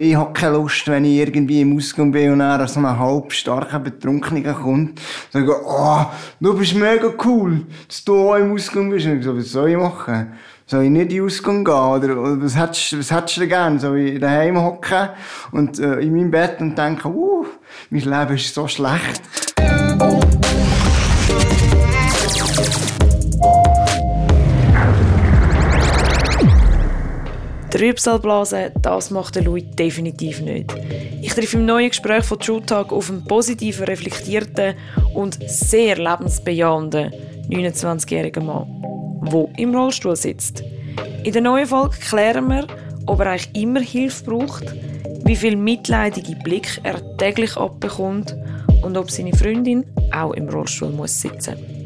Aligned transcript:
Ich 0.00 0.14
habe 0.14 0.32
keine 0.32 0.52
Lust, 0.52 0.86
wenn 0.86 1.04
ich 1.04 1.16
irgendwie 1.16 1.60
im 1.60 1.76
Ausgang 1.76 2.12
bin 2.12 2.30
und 2.30 2.38
dann 2.38 2.68
so 2.68 2.80
halb 2.80 3.32
starken 3.32 3.82
Betrunkenen 3.82 4.54
kommt, 4.54 5.00
sage 5.32 5.52
oh, 5.66 6.06
du 6.38 6.56
bist 6.56 6.76
mega 6.76 7.12
cool, 7.24 7.66
dass 7.88 8.04
du 8.04 8.16
auch 8.16 8.36
im 8.36 8.52
Ausgang 8.52 8.90
bist. 8.90 9.06
Und 9.06 9.18
ich 9.18 9.24
so, 9.24 9.36
was 9.36 9.50
soll 9.50 9.70
ich 9.70 9.76
machen? 9.76 10.34
Soll 10.66 10.84
ich 10.84 10.90
nicht 10.90 11.10
in 11.10 11.16
den 11.16 11.24
Ausgang 11.24 11.64
gehen? 11.64 11.74
Oder, 11.74 12.16
oder 12.16 12.40
was 12.40 12.56
hättest, 12.56 12.96
was 12.96 13.10
hättest 13.10 13.38
du 13.38 13.48
gerne? 13.48 13.80
Soll 13.80 13.98
ich 13.98 14.20
daheim 14.20 14.62
hocken 14.62 15.08
und 15.50 15.80
äh, 15.80 15.98
in 15.98 16.12
meinem 16.12 16.30
Bett 16.30 16.60
und 16.60 16.78
denken, 16.78 17.12
uh, 17.12 17.46
mein 17.90 18.02
Leben 18.02 18.36
ist 18.36 18.54
so 18.54 18.68
schlecht. 18.68 19.47
Trübsalblasen, 27.78 28.72
das 28.82 29.12
macht 29.12 29.36
der 29.36 29.44
Louis 29.44 29.62
definitiv 29.78 30.40
nicht. 30.40 30.74
Ich 31.22 31.32
treffe 31.32 31.58
im 31.58 31.64
neuen 31.64 31.90
Gespräch 31.90 32.24
von 32.24 32.40
True 32.40 32.60
Talk 32.60 32.92
auf 32.92 33.08
einen 33.08 33.22
positiven, 33.22 33.84
reflektierten 33.84 34.74
und 35.14 35.38
sehr 35.48 35.96
lebensbejahenden 35.96 37.12
29-jährigen 37.48 38.46
Mann, 38.46 38.66
der 39.30 39.46
im 39.58 39.72
Rollstuhl 39.76 40.16
sitzt. 40.16 40.64
In 41.22 41.32
der 41.32 41.42
neuen 41.42 41.68
Folge 41.68 41.98
klären 41.98 42.48
wir, 42.48 42.66
ob 43.06 43.20
er 43.20 43.26
eigentlich 43.26 43.62
immer 43.62 43.80
Hilfe 43.80 44.24
braucht, 44.24 44.74
wie 45.24 45.36
viel 45.36 45.54
mitleidige 45.54 46.34
Blick 46.34 46.80
er 46.82 47.16
täglich 47.16 47.56
abbekommt 47.56 48.34
und 48.82 48.96
ob 48.96 49.08
seine 49.08 49.36
Freundin 49.36 49.84
auch 50.12 50.32
im 50.32 50.48
Rollstuhl 50.48 50.90
muss 50.90 51.20
sitzen 51.20 51.54
muss. 51.54 51.77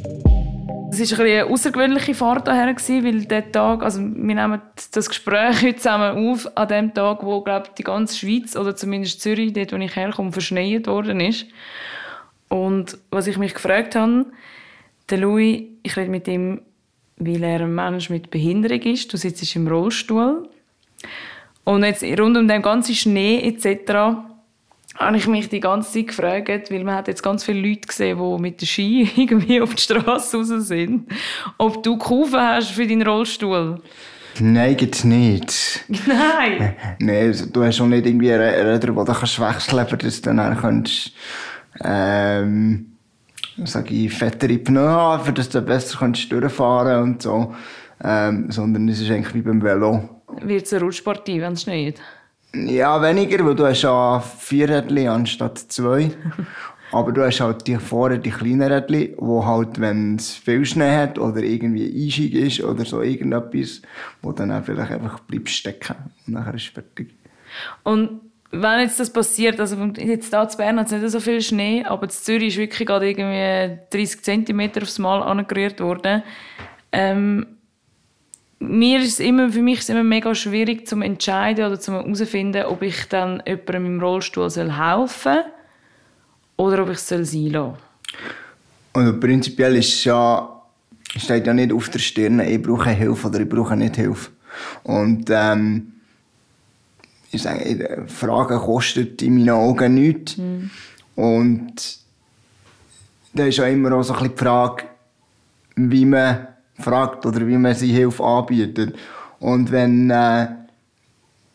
Es 0.92 1.18
war 1.18 1.24
eine 1.24 1.46
außergewöhnliche 1.46 2.14
Fahrt 2.14 2.46
daher, 2.46 2.66
weil 2.66 3.24
der 3.24 3.50
Tag, 3.50 3.82
also 3.82 4.00
wir 4.00 4.34
nehmen 4.34 4.60
das 4.92 5.08
Gespräch 5.08 5.62
heute 5.62 5.76
zusammen 5.76 6.30
auf, 6.30 6.46
an 6.54 6.68
dem 6.68 6.92
Tag, 6.92 7.22
wo 7.22 7.40
glaube 7.40 7.70
die 7.78 7.82
ganze 7.82 8.18
Schweiz 8.18 8.56
oder 8.56 8.76
zumindest 8.76 9.22
Zürich, 9.22 9.54
dort 9.54 9.72
wo 9.72 9.76
ich 9.76 9.96
herkomme, 9.96 10.32
verschneit 10.32 10.86
worden 10.86 11.20
ist. 11.20 11.46
Und 12.48 12.98
was 13.10 13.26
ich 13.26 13.38
mich 13.38 13.54
gefragt 13.54 13.96
habe, 13.96 14.26
der 15.08 15.18
Louis, 15.18 15.62
ich 15.82 15.96
rede 15.96 16.10
mit 16.10 16.28
ihm, 16.28 16.60
weil 17.16 17.42
er 17.42 17.60
ein 17.60 17.74
Mensch 17.74 18.10
mit 18.10 18.30
Behinderung 18.30 18.82
ist. 18.82 19.10
Du 19.12 19.16
sitzt 19.16 19.56
im 19.56 19.68
Rollstuhl. 19.68 20.46
Und 21.64 21.84
jetzt 21.84 22.02
rund 22.02 22.36
um 22.36 22.46
den 22.46 22.60
ganzen 22.60 22.94
Schnee 22.94 23.40
etc 23.40 24.31
habe 24.96 25.16
ich 25.16 25.26
mich 25.26 25.48
die 25.48 25.60
ganze 25.60 25.92
Zeit 25.92 26.08
gefragt, 26.08 26.70
weil 26.70 26.84
man 26.84 26.94
hat 26.94 27.08
jetzt 27.08 27.22
ganz 27.22 27.44
viele 27.44 27.66
Leute 27.66 27.86
gesehen, 27.86 28.18
die 28.18 28.42
mit 28.42 28.60
der 28.60 28.66
Ski 28.66 29.10
irgendwie 29.16 29.60
auf 29.60 29.74
die 29.74 29.82
Straße 29.82 30.36
raus 30.36 30.48
sind, 30.66 31.08
ob 31.58 31.82
du 31.82 31.96
Kufen 31.96 32.40
hast 32.40 32.70
für 32.70 32.86
deinen 32.86 33.02
Rollstuhl. 33.02 33.80
Nein, 34.40 34.76
gibt's 34.76 35.04
nicht. 35.04 35.84
Nein? 36.06 36.76
Nein, 36.98 37.26
also, 37.26 37.46
du 37.46 37.64
hast 37.64 37.80
auch 37.80 37.86
nicht 37.86 38.06
irgendwie 38.06 38.30
Räder, 38.30 38.94
wo 38.94 39.04
du 39.04 39.12
kannst 39.12 39.40
wechseln 39.40 39.86
kannst, 39.86 40.04
dass 40.04 40.22
du 40.22 40.34
dann 40.34 40.58
kannst, 40.58 41.12
ähm, 41.82 42.92
sag 43.64 43.90
ich, 43.90 44.12
fettere 44.12 44.58
Pneu 44.58 44.88
haben, 44.88 45.24
für 45.24 45.32
dass 45.32 45.50
du 45.50 45.60
besser 45.60 45.98
kannst 45.98 46.30
durchfahren 46.32 47.02
und 47.02 47.22
so. 47.22 47.54
Ähm, 48.04 48.50
sondern 48.50 48.88
es 48.88 49.00
ist 49.00 49.10
eigentlich 49.10 49.34
wie 49.34 49.42
beim 49.42 49.62
Velo. 49.62 50.08
Wird 50.40 50.66
es 50.66 50.72
eine 50.72 50.82
Rutschpartie, 50.82 51.40
wenn 51.40 51.52
es 51.52 51.62
schneit? 51.62 52.00
Ja, 52.54 53.00
weniger, 53.00 53.44
weil 53.46 53.54
du 53.54 53.66
hast 53.66 53.82
ja 53.82 54.20
vier 54.20 54.68
Rädchen 54.68 55.08
anstatt 55.08 55.58
zwei. 55.58 56.10
Aber 56.92 57.10
du 57.10 57.24
hast 57.24 57.40
halt 57.40 57.66
die 57.66 57.76
vorne 57.76 58.18
die 58.18 58.30
kleinen 58.30 58.70
Rädchen, 58.70 59.14
wo 59.16 59.46
halt, 59.46 59.80
wenn 59.80 60.16
es 60.16 60.34
viel 60.34 60.66
Schnee 60.66 60.94
hat 60.94 61.18
oder 61.18 61.42
irgendwie 61.42 62.04
Einstieg 62.04 62.34
ist 62.34 62.62
oder 62.62 62.84
so 62.84 63.00
irgendetwas, 63.00 63.80
wo 64.20 64.32
dann 64.32 64.52
auch 64.52 64.62
vielleicht 64.62 64.92
einfach 64.92 65.20
bleibst 65.20 65.54
stecken 65.54 65.96
und 66.26 66.34
nachher 66.34 66.54
ist 66.54 66.64
es 66.64 66.68
fertig. 66.68 67.14
Und 67.82 68.20
wenn 68.50 68.80
jetzt 68.80 69.00
das 69.00 69.10
passiert, 69.10 69.58
also 69.58 69.76
jetzt 69.76 69.98
hier 69.98 70.42
in 70.42 70.56
Bern 70.58 70.78
hat 70.78 70.86
es 70.86 70.92
nicht 70.92 71.10
so 71.10 71.20
viel 71.20 71.40
Schnee, 71.40 71.82
aber 71.84 72.04
in 72.04 72.10
Zürich 72.10 72.48
ist 72.48 72.58
wirklich 72.58 72.86
gerade 72.86 73.08
irgendwie 73.08 73.78
30 73.90 74.22
cm 74.22 74.70
aufs 74.82 74.98
Mal 74.98 75.22
angerührt 75.22 75.80
worden. 75.80 76.22
Ähm, 76.92 77.46
mir 78.62 79.00
ist 79.00 79.20
immer, 79.20 79.50
für 79.50 79.62
mich 79.62 79.80
ist 79.80 79.84
es 79.84 79.88
immer 79.90 80.04
mega 80.04 80.34
schwierig 80.34 80.86
zu 80.86 81.00
entscheiden 81.00 81.66
oder 81.66 81.78
zu 81.78 81.92
herausfinden, 81.92 82.64
ob 82.64 82.82
ich 82.82 83.08
dann 83.08 83.42
jemandem 83.46 83.86
im 83.86 84.00
Rollstuhl 84.00 84.48
soll 84.50 84.72
helfen 84.72 85.34
soll 85.34 85.44
oder 86.56 86.82
ob 86.82 86.90
ich 86.90 86.96
es 86.96 87.08
soll 87.08 87.24
sein 87.24 87.46
lassen 87.46 87.76
Also 88.92 89.18
prinzipiell 89.18 89.76
ist 89.76 89.94
es 89.94 90.04
ja, 90.04 90.62
steht 91.16 91.46
ja 91.46 91.54
nicht 91.54 91.72
auf 91.72 91.88
der 91.88 91.98
Stirn, 91.98 92.40
ich 92.40 92.62
brauche 92.62 92.90
Hilfe 92.90 93.28
oder 93.28 93.40
ich 93.40 93.48
brauche 93.48 93.76
nicht 93.76 93.96
Hilfe. 93.96 94.30
Und 94.84 95.28
ähm, 95.30 95.92
ich 97.30 97.42
sage, 97.42 98.04
Fragen 98.06 98.58
kostet 98.58 99.22
in 99.22 99.36
meinen 99.36 99.50
Augen 99.50 99.94
nichts. 99.94 100.36
Mhm. 100.36 100.70
Und 101.16 101.98
da 103.32 103.46
ist 103.46 103.56
ja 103.56 103.66
immer 103.66 103.92
auch 103.92 104.02
so 104.02 104.12
ein 104.12 104.18
bisschen 104.18 104.34
die 104.36 104.38
Frage, 104.38 104.84
wie 105.76 106.04
man 106.04 106.48
fragt 106.82 107.24
oder 107.26 107.46
wie 107.46 107.56
man 107.56 107.74
sie 107.74 107.92
Hilfe 107.92 108.22
anbietet. 108.24 108.96
Und 109.40 109.70
wenn, 109.70 110.10
äh, 110.10 110.46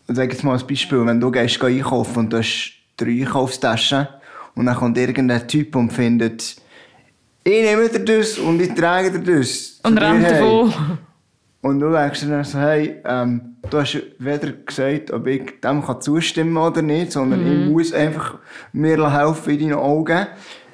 sag 0.07 0.31
jetzt 0.31 0.43
mal 0.43 0.57
ein 0.57 0.67
Beispiel, 0.67 1.05
wenn 1.05 1.19
du 1.19 1.31
gehst 1.31 1.61
einkaufen 1.63 2.19
und 2.19 2.33
du 2.33 2.37
hast 2.37 2.73
drei 2.97 3.21
Einkaufstaschen 3.21 4.07
und 4.55 4.65
dann 4.65 4.75
kommt 4.75 4.97
irgendein 4.97 5.47
Typ 5.47 5.75
und 5.75 5.91
findet, 5.91 6.55
ich 7.43 7.63
nehme 7.63 7.87
dir 7.87 8.03
das 8.03 8.37
und 8.37 8.61
ich 8.61 8.73
trage 8.73 9.19
dir 9.19 9.39
das. 9.39 9.79
Und 9.83 9.97
rennt 9.97 10.29
davon. 10.29 10.73
Und 11.61 11.79
du 11.79 11.91
denkst 11.91 12.21
dir 12.21 12.27
dann 12.27 12.43
so, 12.43 12.59
hey, 12.59 13.01
ähm, 13.05 13.55
du 13.69 13.79
hast 13.79 13.97
weder 14.19 14.51
gesagt, 14.51 15.11
ob 15.11 15.27
ich 15.27 15.59
dem 15.61 15.83
kann 15.83 16.01
zustimmen 16.01 16.55
oder 16.57 16.81
nicht, 16.81 17.11
sondern 17.11 17.43
mm. 17.43 17.47
ich 17.47 17.67
mhm. 17.67 17.71
muss 17.71 17.93
einfach 17.93 18.37
mir 18.73 19.11
helfen 19.11 19.53
in 19.53 19.69
deinen 19.69 19.79
Augen 19.79 20.27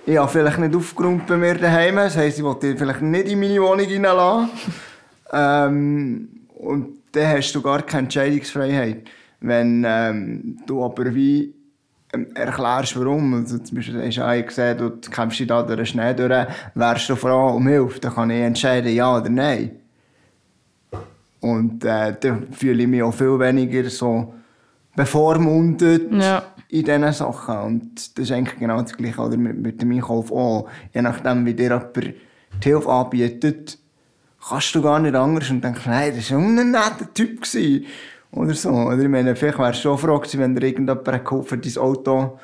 ich 0.06 0.18
habe 0.18 0.30
vielleicht 0.30 0.60
nicht 0.60 0.76
aufgeräumt 0.76 1.28
bei 1.28 1.38
mir 1.38 1.56
daheim. 1.56 1.96
Das 1.96 2.18
heisst, 2.18 2.38
ich 2.38 2.44
wollte 2.44 2.76
vielleicht 2.76 3.02
nicht 3.02 3.28
in 3.28 3.40
meine 3.40 3.62
Wohnung 3.62 3.88
hineinlassen. 3.88 4.50
ähm, 5.34 6.30
und 6.56 6.98
dann 7.12 7.38
hast 7.38 7.54
du 7.54 7.62
gar 7.62 7.82
keine 7.84 8.04
Entscheidungsfreiheit. 8.04 9.08
Wenn 9.40 9.84
ähm, 9.88 10.58
du 10.66 10.84
aber 10.84 11.14
wie 11.14 11.54
ähm, 12.14 12.28
erklärst, 12.36 13.00
warum. 13.00 13.34
Also 13.34 13.58
zum 13.60 13.78
Beispiel 13.78 14.02
hast 14.06 14.18
du 14.18 14.44
gesehen, 14.44 14.78
du 14.78 15.10
kämpfst 15.10 15.40
dich 15.40 15.48
da 15.48 15.64
durch 15.64 15.78
den 15.78 15.86
Schnee 15.86 16.14
durch, 16.14 16.48
wärst 16.76 17.10
du 17.10 17.16
froh 17.16 17.56
um 17.56 17.68
Hilfe, 17.68 18.00
dann 18.00 18.14
kann 18.14 18.30
ich 18.30 18.42
entscheiden, 18.42 18.94
ja 18.94 19.18
oder 19.18 19.30
nein. 19.30 19.72
Und 21.40 21.84
äh, 21.84 22.16
dann 22.20 22.54
fühle 22.54 22.84
ich 22.84 22.90
mich 22.90 23.04
auch 23.04 23.14
viel 23.14 23.38
weniger 23.40 23.90
so 23.90 24.34
bevormundet. 24.96 26.12
Ja 26.14 26.53
in 26.74 26.86
diesen 26.86 27.14
Sachen. 27.14 27.58
Und 27.60 28.18
das 28.18 28.26
ist 28.26 28.32
eigentlich 28.32 28.60
genau 28.60 28.82
das 28.82 28.98
Gleiche 28.98 29.22
oder 29.22 29.38
mit, 29.38 29.58
mit 29.62 29.82
dem 29.82 29.92
Einkauf 29.92 30.32
auch. 30.32 30.68
Je 30.94 31.04
nachdem, 31.04 31.46
wie 31.46 31.54
dir 31.54 31.70
jemand 31.70 31.96
die 31.98 32.70
Hilfe 32.70 32.90
anbietet, 32.90 33.78
kannst 34.48 34.74
du 34.74 34.82
gar 34.82 35.00
nicht 35.00 35.16
anders 35.16 35.52
und 35.52 35.64
denkst, 35.64 35.86
nein, 35.86 36.14
das 36.16 36.32
war 36.32 36.40
ein 36.40 36.72
netter 36.72 37.14
Typ. 37.14 37.42
Gewesen. 37.42 37.86
Oder 38.32 38.56
so. 38.56 38.70
Oder 38.70 39.04
ich 39.04 39.08
meine, 39.08 39.36
vielleicht 39.36 39.60
wärst 39.60 39.80
du 39.80 39.90
schon 39.90 39.98
froh 40.00 40.18
gewesen, 40.18 40.40
wenn 40.40 40.56
dir 40.56 40.66
irgendjemand 40.66 41.24
geholfen 41.24 41.62
dein 41.62 41.78
Auto 41.78 42.40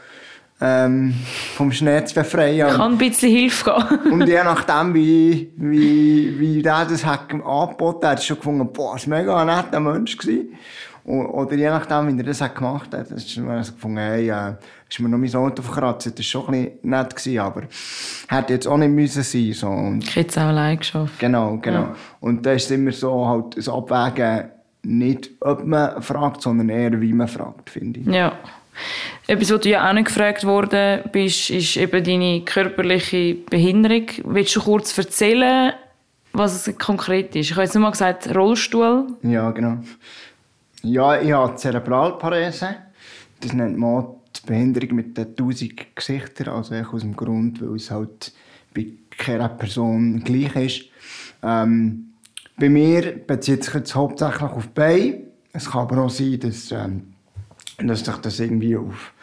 ähm, 0.61 1.15
vom 1.55 1.71
Schnee 1.71 2.05
zu 2.05 2.13
befreien. 2.13 2.69
Kann 2.69 2.91
ein 2.91 2.97
bisschen 2.99 3.31
Hilfe 3.31 3.63
gehen. 3.63 4.11
und 4.11 4.27
je 4.27 4.43
nachdem, 4.43 4.93
wie, 4.93 5.51
wie, 5.55 6.39
wie 6.39 6.61
der 6.61 6.85
das 6.85 7.03
hat 7.03 7.31
angeboten 7.31 8.05
hat, 8.05 8.17
hat 8.17 8.23
schon 8.23 8.37
gefunden, 8.37 8.71
boah, 8.71 8.93
das 8.93 9.09
war 9.09 9.17
mega 9.17 9.41
ein 9.41 9.47
netter 9.47 9.79
Mensch. 9.79 10.17
Gewesen. 10.17 10.49
Oder 11.09 11.55
je 11.55 11.69
nachdem, 11.69 12.07
wie 12.07 12.21
er 12.21 12.23
das 12.23 12.53
gemacht 12.53 12.93
hat, 12.93 13.09
ist 13.09 13.29
so 13.29 13.41
gefunden, 13.41 13.97
hey, 13.97 14.29
äh, 14.29 14.53
ist 14.87 14.99
mir 14.99 15.09
noch 15.09 15.17
mein 15.17 15.33
Auto 15.33 15.63
verkratzt. 15.63 16.05
Das 16.05 16.17
war 16.17 16.23
schon 16.23 16.53
ein 16.53 16.65
bisschen 16.65 16.89
nett, 16.89 17.15
gewesen, 17.15 17.39
aber 17.39 17.63
hätte 18.27 18.53
jetzt 18.53 18.67
auch 18.67 18.77
nicht 18.77 18.91
müssen 18.91 19.23
sein 19.23 19.53
so. 19.53 19.69
Und 19.69 20.03
ich 20.03 20.15
hätte 20.15 20.29
es 20.29 20.37
auch 20.37 20.43
allein 20.43 20.77
geschafft. 20.77 21.17
Genau, 21.17 21.57
genau. 21.57 21.79
Ja. 21.79 21.95
Und 22.19 22.45
da 22.45 22.51
ist 22.51 22.69
immer 22.69 22.91
so, 22.91 23.27
halt, 23.27 23.57
das 23.57 23.67
Abwägen, 23.67 24.51
nicht 24.83 25.31
ob 25.39 25.65
man 25.65 25.99
fragt, 26.03 26.43
sondern 26.43 26.69
eher 26.69 27.01
wie 27.01 27.11
man 27.11 27.27
fragt, 27.27 27.71
finde 27.71 28.01
ich. 28.01 28.05
Ja. 28.05 28.33
Etwas, 29.25 29.51
was 29.51 29.61
du 29.61 29.69
ja 29.69 29.89
auch 29.89 29.93
nicht 29.93 30.05
gefragt 30.05 30.43
worden 30.43 31.01
bist, 31.11 31.49
ist 31.49 31.75
eben 31.75 32.03
deine 32.03 32.41
körperliche 32.41 33.33
Behinderung. 33.49 34.05
Willst 34.25 34.55
du 34.55 34.61
kurz 34.61 34.95
erzählen, 34.95 35.73
was 36.33 36.67
es 36.67 36.77
konkret 36.77 37.35
ist? 37.35 37.49
Ich 37.49 37.51
habe 37.53 37.63
jetzt 37.63 37.73
nur 37.73 37.81
mal 37.81 37.91
gesagt, 37.91 38.33
Rollstuhl. 38.35 39.07
Ja, 39.23 39.49
genau. 39.49 39.79
Ja, 40.81 41.19
ich 41.19 41.31
habe 41.31 41.55
Zerebralparese. 41.55 42.75
Das 43.41 43.53
nennt 43.53 43.77
man 43.77 44.05
die 44.35 44.47
Behinderung 44.47 44.95
mit 44.95 45.17
den 45.17 45.35
tausend 45.35 45.95
Gesichtern. 45.95 46.49
Also 46.49 46.75
aus 46.75 47.01
dem 47.01 47.15
Grund, 47.15 47.61
weil 47.61 47.75
es 47.75 47.91
halt 47.91 48.31
bei 48.73 48.87
keiner 49.17 49.49
Person 49.49 50.23
gleich 50.23 50.55
ist. 50.55 50.85
Ähm, 51.43 52.13
bei 52.57 52.69
mir 52.69 53.17
bezieht 53.25 53.63
sich 53.63 53.73
jetzt 53.73 53.95
hauptsächlich 53.95 54.41
auf 54.41 54.67
die 54.67 54.73
Beine. 54.73 55.23
Es 55.51 55.69
kann 55.69 55.81
aber 55.81 56.03
auch 56.03 56.09
sein, 56.09 56.39
dass, 56.39 56.71
ähm, 56.71 57.13
dass 57.77 58.05
sich 58.05 58.15
das 58.15 58.39
irgendwie 58.39 58.77
auf, 58.77 59.13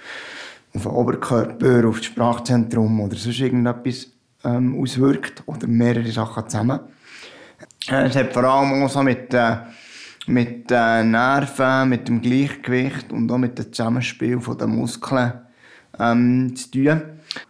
auf 0.75 0.83
den 0.83 0.91
Oberkörper, 0.91 1.89
auf 1.89 1.99
das 1.99 2.07
Sprachzentrum 2.07 3.01
oder 3.01 3.17
sonst 3.17 3.41
irgendetwas 3.41 4.09
ähm, 4.45 4.79
auswirkt. 4.81 5.43
Oder 5.47 5.67
mehrere 5.67 6.11
Sachen 6.11 6.49
zusammen. 6.49 6.81
Äh, 7.89 8.09
es 8.09 8.17
hat 8.17 8.35
vor 8.35 8.45
allem 8.45 8.83
auch 8.83 8.91
so 8.91 9.03
mit 9.03 9.33
äh, 9.33 9.57
mit 10.27 10.71
den 10.71 11.13
Nerven, 11.13 11.89
mit 11.89 12.09
dem 12.09 12.21
Gleichgewicht 12.21 13.13
und 13.13 13.31
auch 13.31 13.39
mit 13.39 13.59
dem 13.59 13.73
Zusammenspiel 13.73 14.39
der 14.59 14.67
Muskeln 14.67 15.33
ähm, 15.99 16.55
zu 16.57 16.71
tun. 16.71 17.03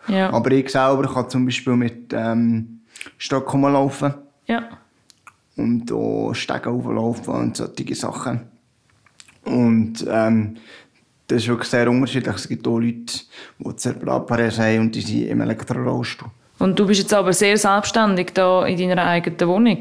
Ja. 0.09 0.31
Aber 0.33 0.51
ich 0.53 0.71
selber 0.71 1.13
kann 1.13 1.31
zum 1.31 1.45
Beispiel 1.45 1.77
mit 1.77 2.13
ähm, 2.13 2.81
Stock 3.19 3.53
laufen 3.55 4.15
Ja. 4.47 4.69
und 5.57 5.91
auch 5.93 6.35
Stege 6.35 6.71
auflaufen 6.71 7.35
und 7.35 7.57
solche 7.57 7.95
Sachen. 7.95 8.41
Und 9.45 10.05
ähm, 10.09 10.57
das 11.29 11.39
ist 11.43 11.49
wirklich 11.49 11.71
sehr 11.71 11.91
unterschiedlich. 11.91 12.35
Es 12.35 12.49
gibt 12.49 12.67
auch 12.67 12.79
Leute, 12.79 13.21
die 13.59 13.77
Zerbratparese 13.77 14.63
haben 14.63 14.81
und 14.81 14.95
die 14.95 15.01
sind 15.01 15.29
im 15.29 15.41
Elektrorollstuhl. 15.41 16.29
Und 16.59 16.79
du 16.79 16.87
bist 16.87 17.01
jetzt 17.01 17.15
aber 17.15 17.33
sehr 17.33 17.57
selbstständig 17.57 18.33
da 18.33 18.65
in 18.67 18.79
deiner 18.79 19.05
eigenen 19.05 19.49
Wohnung. 19.49 19.79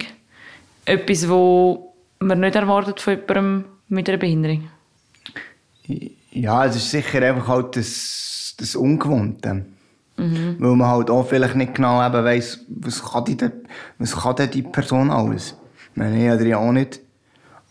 Etwas, 0.85 1.27
wo 1.29 1.94
man 2.19 2.39
nicht 2.39 2.55
erwartet 2.55 2.99
von 2.99 3.13
jemandem 3.13 3.65
mit 3.87 4.09
einer 4.09 4.17
Behinderung. 4.17 4.69
Ja, 6.31 6.65
es 6.65 6.75
ist 6.75 6.91
sicher 6.91 7.21
einfach 7.21 7.47
halt 7.47 7.75
das, 7.75 8.55
das 8.57 8.75
Ungewohnte. 8.75 9.65
Weil 10.17 10.75
man 10.75 10.87
halt 10.87 11.09
auch 11.09 11.27
vielleicht 11.27 11.55
nicht 11.55 11.75
genau 11.75 12.05
eben 12.05 12.23
weiss, 12.23 12.59
was 12.69 13.03
kann, 13.03 13.25
die, 13.25 13.37
was 13.99 14.15
kann 14.15 14.35
denn 14.37 14.49
die 14.49 14.61
Person 14.61 15.11
alles. 15.11 15.55
Ich 15.91 15.97
meine, 15.97 16.23
ich 16.23 16.29
habe 16.29 16.43
dir 16.43 16.49
ja 16.51 16.57
auch 16.57 16.71
nicht 16.71 17.01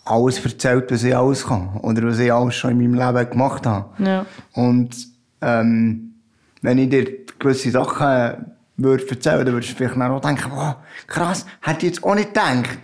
alles 0.04 0.44
erzählt, 0.44 0.90
was 0.90 1.04
ich 1.04 1.16
alles 1.16 1.46
kann. 1.46 1.76
Oder 1.82 2.02
was 2.06 2.18
ich 2.18 2.30
alles 2.32 2.54
schon 2.54 2.72
in 2.72 2.90
meinem 2.90 3.14
Leben 3.14 3.30
gemacht 3.30 3.66
habe. 3.66 4.04
Ja. 4.04 4.26
Und 4.52 4.94
ähm, 5.40 6.14
wenn 6.60 6.78
ich 6.78 6.90
dir 6.90 7.06
gewisse 7.38 7.70
Sachen 7.70 8.46
würde 8.76 9.08
erzählen, 9.08 9.44
dann 9.44 9.54
würdest 9.54 9.72
du 9.72 9.76
vielleicht 9.76 9.96
auch 9.96 10.20
denken, 10.20 10.50
wow, 10.54 10.76
krass, 11.06 11.46
hätte 11.62 11.86
ich 11.86 11.94
jetzt 11.94 12.04
auch 12.04 12.14
nicht 12.14 12.28
gedacht. 12.28 12.78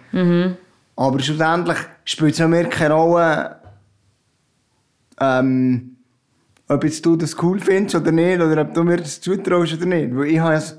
Aber 1.01 1.19
schlussendlich 1.21 1.79
spielt 2.05 2.39
es 2.39 2.47
mir 2.47 2.65
keine 2.65 2.93
Rolle, 2.93 3.57
ähm, 5.19 5.97
ob 6.69 6.85
jetzt 6.85 7.07
du 7.07 7.17
das 7.17 7.43
cool 7.43 7.59
findest 7.59 7.95
oder 7.95 8.13
nicht, 8.13 8.39
oder 8.39 8.61
ob 8.61 8.75
du 8.75 8.85
mir 8.85 8.99
das 8.99 9.19
zutraust 9.19 9.73
oder 9.73 9.87
nicht. 9.87 10.15
Weil 10.15 10.27
ich 10.27 10.39
habe 10.39 10.57
es 10.57 10.77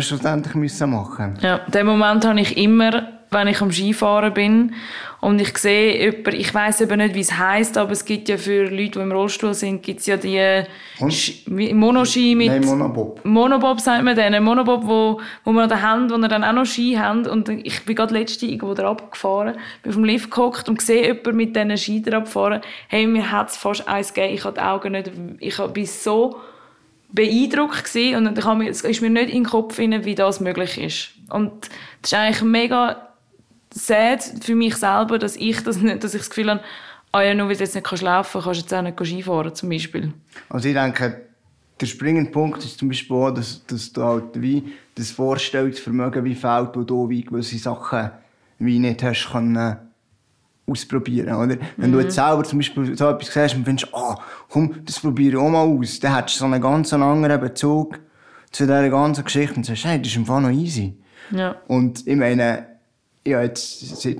schlussendlich 0.00 0.56
müssen 0.56 0.90
machen. 0.90 1.38
Ja, 1.40 1.60
den 1.68 1.86
Moment 1.86 2.26
habe 2.26 2.40
ich 2.40 2.56
immer, 2.56 3.19
wenn 3.30 3.48
ich 3.48 3.60
am 3.60 3.70
Skifahren 3.70 4.34
bin 4.34 4.74
und 5.20 5.40
ich 5.40 5.56
sehe 5.58 6.00
jemanden, 6.00 6.40
ich 6.40 6.52
weiß 6.52 6.80
eben 6.80 6.98
nicht, 6.98 7.14
wie 7.14 7.20
es 7.20 7.38
heisst, 7.38 7.78
aber 7.78 7.92
es 7.92 8.04
gibt 8.04 8.28
ja 8.28 8.36
für 8.36 8.64
Leute, 8.64 8.92
die 8.92 8.98
im 8.98 9.12
Rollstuhl 9.12 9.54
sind, 9.54 9.82
gibt 9.82 10.00
es 10.00 10.06
ja 10.06 10.16
die 10.16 10.64
Und? 10.98 11.74
Monoski 11.74 12.34
mit... 12.34 12.48
Nein, 12.48 12.64
Monobob. 12.64 13.20
Monobob 13.24 13.80
sagt 13.80 14.02
man 14.02 14.16
denen. 14.16 14.42
Monobob, 14.42 14.86
wo, 14.86 15.20
wo 15.44 15.52
wir 15.52 15.62
an 15.62 15.68
den 15.68 15.88
Händen, 15.88 16.10
wo 16.10 16.18
wir 16.18 16.28
dann 16.28 16.42
auch 16.42 16.52
noch 16.52 16.66
Ski 16.66 16.94
haben. 16.94 17.26
Und 17.26 17.48
ich 17.48 17.84
bin 17.84 17.94
gerade 17.94 18.14
letzte 18.14 18.46
irgendwo 18.46 18.74
da 18.74 18.90
abgefahren, 18.90 19.56
bin 19.82 19.92
dem 19.92 20.04
Lift 20.04 20.30
gehockt 20.30 20.68
und 20.68 20.80
sehe 20.82 21.06
jemanden 21.06 21.36
mit 21.36 21.54
diesen 21.54 21.76
Ski 21.76 22.02
abfahren. 22.12 22.62
Hey, 22.88 23.06
mir 23.06 23.30
hat 23.30 23.50
es 23.50 23.56
fast 23.56 23.86
eins 23.86 24.12
gegeben. 24.12 24.34
Ich 24.34 24.44
habe 24.44 24.54
die 24.54 24.60
Augen 24.60 24.92
nicht... 24.92 25.10
Ich 25.38 25.58
war 25.58 25.70
so 25.84 26.40
beeindruckt 27.12 27.84
gewesen 27.84 28.26
und 28.26 28.38
es 28.68 28.82
ist 28.82 29.02
mir 29.02 29.10
nicht 29.10 29.30
in 29.30 29.42
den 29.42 29.50
Kopf 29.50 29.76
hinein, 29.76 30.04
wie 30.04 30.14
das 30.14 30.40
möglich 30.40 30.80
ist. 30.80 31.10
Und 31.28 31.52
das 32.02 32.12
ist 32.12 32.14
eigentlich 32.14 32.42
mega 32.42 33.09
sad 33.72 34.22
für 34.42 34.54
mich 34.54 34.76
selber, 34.76 35.18
dass 35.18 35.36
ich 35.36 35.62
das 35.62 35.78
nicht, 35.78 36.02
dass 36.02 36.14
ich 36.14 36.20
das 36.20 36.30
Gefühl 36.30 36.50
habe, 36.50 36.60
ah 37.12 37.22
ja, 37.22 37.34
nur 37.34 37.48
weil 37.48 37.56
du 37.56 37.62
jetzt 37.62 37.74
nicht 37.74 37.86
kannst 37.86 38.02
laufen 38.02 38.40
kannst, 38.42 38.60
du 38.60 38.64
jetzt 38.64 38.74
auch 38.74 38.82
nicht 38.82 38.98
Skifahren 38.98 39.54
zum 39.54 39.68
Beispiel. 39.68 40.12
Also 40.48 40.68
ich 40.68 40.74
denke, 40.74 41.22
der 41.80 41.86
springende 41.86 42.30
Punkt 42.30 42.64
ist 42.64 42.78
zum 42.78 42.88
Beispiel 42.88 43.16
auch, 43.16 43.30
dass, 43.30 43.64
dass 43.66 43.92
du 43.92 44.02
halt 44.02 44.40
wie 44.40 44.72
das 44.94 45.10
Vorstellungsvermögen 45.10 46.24
wie 46.24 46.34
fehlt, 46.34 46.70
wo 46.74 46.82
du 46.82 47.08
wie 47.08 47.22
gewisse 47.22 47.58
Sachen 47.58 48.10
wie 48.58 48.78
nicht 48.78 49.02
hast 49.02 49.30
können 49.32 49.76
ausprobieren, 50.66 51.34
oder? 51.34 51.56
Wenn 51.76 51.90
du 51.90 52.00
jetzt 52.00 52.14
selber 52.14 52.44
zum 52.44 52.58
Beispiel 52.58 52.96
so 52.96 53.08
etwas 53.08 53.32
siehst 53.32 53.56
und 53.56 53.64
findest, 53.64 53.92
ah, 53.92 54.16
komm, 54.48 54.84
das 54.84 55.00
probiere 55.00 55.36
ich 55.36 55.42
auch 55.42 55.48
mal 55.48 55.66
aus, 55.66 55.98
dann 55.98 56.14
hättest 56.14 56.36
du 56.36 56.38
so 56.40 56.44
einen 56.44 56.60
ganz 56.60 56.92
anderen 56.92 57.40
Bezug 57.40 57.98
zu 58.52 58.64
dieser 58.64 58.88
ganzen 58.88 59.24
Geschichte 59.24 59.56
und 59.56 59.66
sagst, 59.66 59.84
hey, 59.84 59.98
das 59.98 60.08
ist 60.08 60.16
im 60.16 60.26
Fall 60.26 60.42
noch 60.42 60.50
easy. 60.50 60.96
Ja. 61.30 61.56
Und 61.66 62.06
ich 62.06 62.16
meine, 62.16 62.66
ich 63.22 63.34
habe 63.34 63.44
jetzt 63.44 64.00
seit 64.00 64.18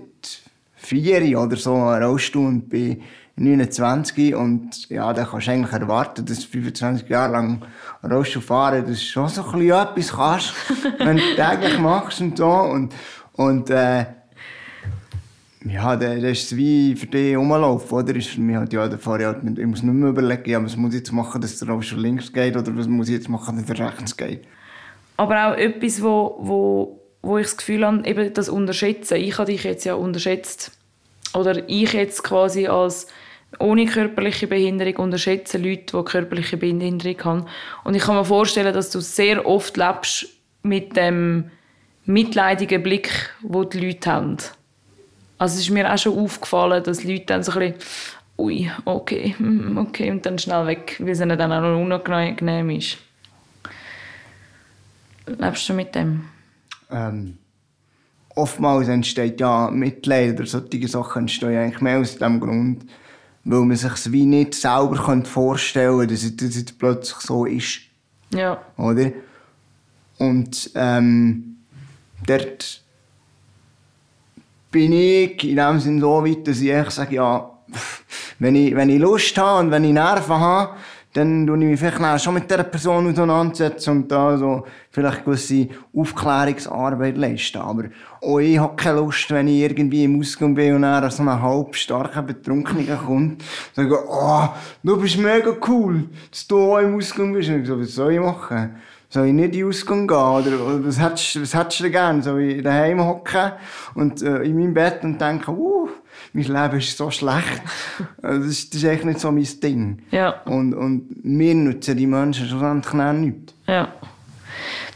vier 0.74 1.24
Jahren 1.24 1.46
oder 1.46 1.56
so 1.56 1.74
einen 1.74 2.02
Rollstuhl 2.02 2.46
und 2.46 2.68
bin 2.68 3.02
29 3.36 4.34
und 4.34 4.88
ja, 4.90 5.12
da 5.12 5.24
kannst 5.24 5.46
du 5.46 5.52
eigentlich 5.52 5.72
erwarten, 5.72 6.26
dass 6.26 6.40
du 6.40 6.46
25 6.46 7.08
Jahre 7.08 7.32
lang 7.32 7.62
Rollstuhl 8.04 8.42
fahren, 8.42 8.84
dass 8.86 8.98
du 8.98 9.04
schon 9.04 9.28
so 9.28 9.42
ein 9.44 9.52
bisschen 9.52 9.70
etwas 9.70 10.12
kannst, 10.12 10.54
wenn 10.98 11.16
du 11.16 11.22
täglich 11.36 11.78
machst 11.78 12.20
und 12.20 12.36
so. 12.36 12.50
Und, 12.50 12.94
und 13.32 13.70
äh, 13.70 14.04
ja, 15.64 15.96
dann 15.96 16.18
ist 16.24 16.52
es 16.52 16.56
wie 16.56 16.94
für 16.96 17.06
dich 17.06 17.36
rumlaufen, 17.36 17.98
oder? 17.98 18.14
Ist 18.14 18.28
für 18.28 18.40
mich 18.40 18.56
halt, 18.56 18.72
ja, 18.72 18.88
da 18.88 18.98
fahre 18.98 19.20
ich 19.20 19.26
halt 19.26 19.58
ich 19.58 19.66
muss 19.66 19.82
nicht 19.82 19.94
mehr 19.94 20.10
überlegen, 20.10 20.50
ja, 20.50 20.62
was 20.62 20.76
muss 20.76 20.92
ich 20.92 21.00
jetzt 21.00 21.12
machen, 21.12 21.40
dass 21.40 21.58
der 21.58 21.68
Rollstuhl 21.68 22.00
links 22.00 22.32
geht 22.32 22.56
oder 22.56 22.76
was 22.76 22.88
muss 22.88 23.08
ich 23.08 23.14
jetzt 23.14 23.28
machen, 23.28 23.56
dass 23.56 23.66
der 23.66 23.86
rechts 23.86 24.16
geht. 24.16 24.42
Aber 25.16 25.48
auch 25.48 25.56
etwas, 25.56 26.02
wo, 26.02 26.36
wo, 26.40 26.99
wo 27.22 27.38
ich 27.38 27.46
das 27.46 27.56
Gefühl 27.56 27.86
habe, 27.86 28.06
eben 28.06 28.32
das 28.34 28.48
Unterschätzen. 28.48 29.16
Ich 29.16 29.38
habe 29.38 29.50
dich 29.50 29.64
jetzt 29.64 29.84
ja 29.84 29.94
unterschätzt. 29.94 30.72
Oder 31.34 31.68
ich 31.68 31.92
jetzt 31.92 32.22
quasi 32.22 32.66
als 32.66 33.06
ohne 33.58 33.86
körperliche 33.86 34.46
Behinderung 34.46 34.96
unterschätze 34.96 35.58
Leute, 35.58 35.96
die 35.96 36.04
körperliche 36.04 36.56
Behinderung 36.56 37.24
haben. 37.24 37.46
Und 37.84 37.94
ich 37.94 38.02
kann 38.02 38.16
mir 38.16 38.24
vorstellen, 38.24 38.72
dass 38.72 38.90
du 38.90 39.00
sehr 39.00 39.46
oft 39.46 39.76
lebst 39.76 40.26
mit 40.62 40.96
dem 40.96 41.50
mitleidigen 42.04 42.82
Blick, 42.82 43.10
wo 43.42 43.64
die 43.64 43.80
Leute 43.80 44.10
haben. 44.10 44.36
Also 45.38 45.54
es 45.54 45.62
ist 45.62 45.70
mir 45.70 45.92
auch 45.92 45.98
schon 45.98 46.18
aufgefallen, 46.18 46.82
dass 46.82 47.04
Leute 47.04 47.26
dann 47.26 47.42
so 47.42 47.52
ein 47.52 47.72
bisschen 47.72 47.76
ui, 48.38 48.70
okay, 48.84 49.34
mm, 49.38 49.76
okay, 49.78 50.10
und 50.10 50.24
dann 50.24 50.38
schnell 50.38 50.66
weg, 50.66 50.96
weil 50.98 51.10
es 51.10 51.20
ihnen 51.20 51.38
dann 51.38 51.52
auch 51.52 51.60
noch 51.60 51.78
unangenehm 51.78 52.70
ist. 52.70 52.98
Lebst 55.26 55.68
du 55.68 55.74
mit 55.74 55.94
dem? 55.94 56.24
Ähm, 56.90 57.38
oftmals 58.34 58.88
entsteht 58.88 59.40
ja 59.40 59.70
Mitleid 59.70 60.38
oder 60.38 60.46
solche 60.46 60.88
Sachen 60.88 61.22
entstehen 61.22 61.56
eigentlich 61.56 61.80
mehr 61.80 61.98
aus 61.98 62.16
dem 62.16 62.40
Grund, 62.40 62.86
weil 63.44 63.60
man 63.60 63.76
sich 63.76 63.92
es 63.92 64.12
wie 64.12 64.26
nicht 64.26 64.54
selber 64.54 65.22
vorstellen 65.24 65.98
könnte, 65.98 66.14
dass 66.14 66.56
es, 66.56 66.64
plötzlich 66.72 67.18
so 67.20 67.44
ist. 67.44 67.80
Ja. 68.32 68.60
Oder? 68.76 69.12
Und 70.18 70.70
ähm, 70.74 71.56
dort 72.26 72.82
bin 74.70 74.92
ich 74.92 75.42
in 75.44 75.56
dem 75.56 75.80
Sinne 75.80 76.00
so 76.00 76.24
weit, 76.24 76.46
dass 76.46 76.60
ich 76.60 76.90
sage, 76.90 77.16
ja, 77.16 77.50
wenn 78.38 78.54
ich, 78.54 78.74
wenn 78.74 78.90
ich 78.90 79.00
Lust 79.00 79.36
habe 79.38 79.60
und 79.60 79.70
wenn 79.70 79.84
ich 79.84 79.92
Nerven 79.92 80.38
habe, 80.38 80.76
dann 81.12 81.46
tue 81.46 81.56
ich 81.58 81.64
mich 81.64 81.80
vielleicht 81.80 82.00
dann 82.00 82.18
schon 82.18 82.34
mit 82.34 82.48
dieser 82.48 82.62
Person 82.62 83.10
auseinandersetzen 83.10 83.90
und 83.90 84.12
da 84.12 84.36
so 84.36 84.64
vielleicht 84.90 85.24
gewisse 85.24 85.68
Aufklärungsarbeit 85.94 87.16
leisten. 87.16 87.58
Aber 87.58 87.84
auch 88.22 88.38
ich 88.38 88.58
habe 88.58 88.76
keine 88.76 89.00
Lust, 89.00 89.30
wenn 89.30 89.48
ich 89.48 89.60
irgendwie 89.60 90.04
im 90.04 90.20
Ausgang 90.20 90.54
bin 90.54 90.76
und 90.76 90.82
dann 90.82 91.10
so 91.10 91.22
einen 91.22 91.42
halb 91.42 91.74
starken 91.74 92.26
Betrunkener 92.26 92.96
kommt, 92.96 93.42
sage 93.74 93.98
oh, 94.08 94.48
du 94.84 95.00
bist 95.00 95.18
mega 95.18 95.52
cool, 95.66 96.04
dass 96.30 96.46
du 96.46 96.58
auch 96.58 96.78
im 96.78 96.96
Ausgang 96.96 97.32
bist. 97.32 97.48
Und 97.48 97.62
ich 97.62 97.66
so, 97.66 97.80
was 97.80 97.94
soll 97.94 98.12
ich 98.12 98.20
machen? 98.20 98.76
Soll 99.08 99.26
ich 99.26 99.32
nicht 99.32 99.46
in 99.46 99.52
den 99.52 99.68
Ausgang 99.68 100.06
gehen? 100.06 100.16
Oder, 100.16 100.86
was, 100.86 101.00
hättest, 101.00 101.42
was 101.42 101.52
hättest 101.52 101.80
du 101.80 101.90
gerne? 101.90 102.22
Soll 102.22 102.42
ich 102.42 102.62
daheim 102.62 103.04
hocken 103.04 103.52
und 103.94 104.22
äh, 104.22 104.42
in 104.42 104.54
meinem 104.54 104.72
Bett 104.72 105.02
und 105.02 105.20
denken, 105.20 105.50
uh, 105.50 105.88
mein 106.32 106.44
Leben 106.44 106.78
ist 106.78 106.96
so 106.96 107.10
schlecht. 107.10 107.62
Also 108.22 108.40
das, 108.40 108.50
ist, 108.50 108.74
das 108.74 108.82
ist 108.82 108.88
echt 108.88 109.04
nicht 109.04 109.20
so 109.20 109.32
mein 109.32 109.48
Ding. 109.62 110.02
Ja. 110.10 110.40
Und, 110.44 110.74
und 110.74 111.24
mir 111.24 111.54
nutzen 111.54 111.96
die 111.96 112.06
Menschen 112.06 112.46
schlussendlich 112.46 112.92
dann 112.92 113.20
nichts. 113.20 113.54
Ja. 113.66 113.88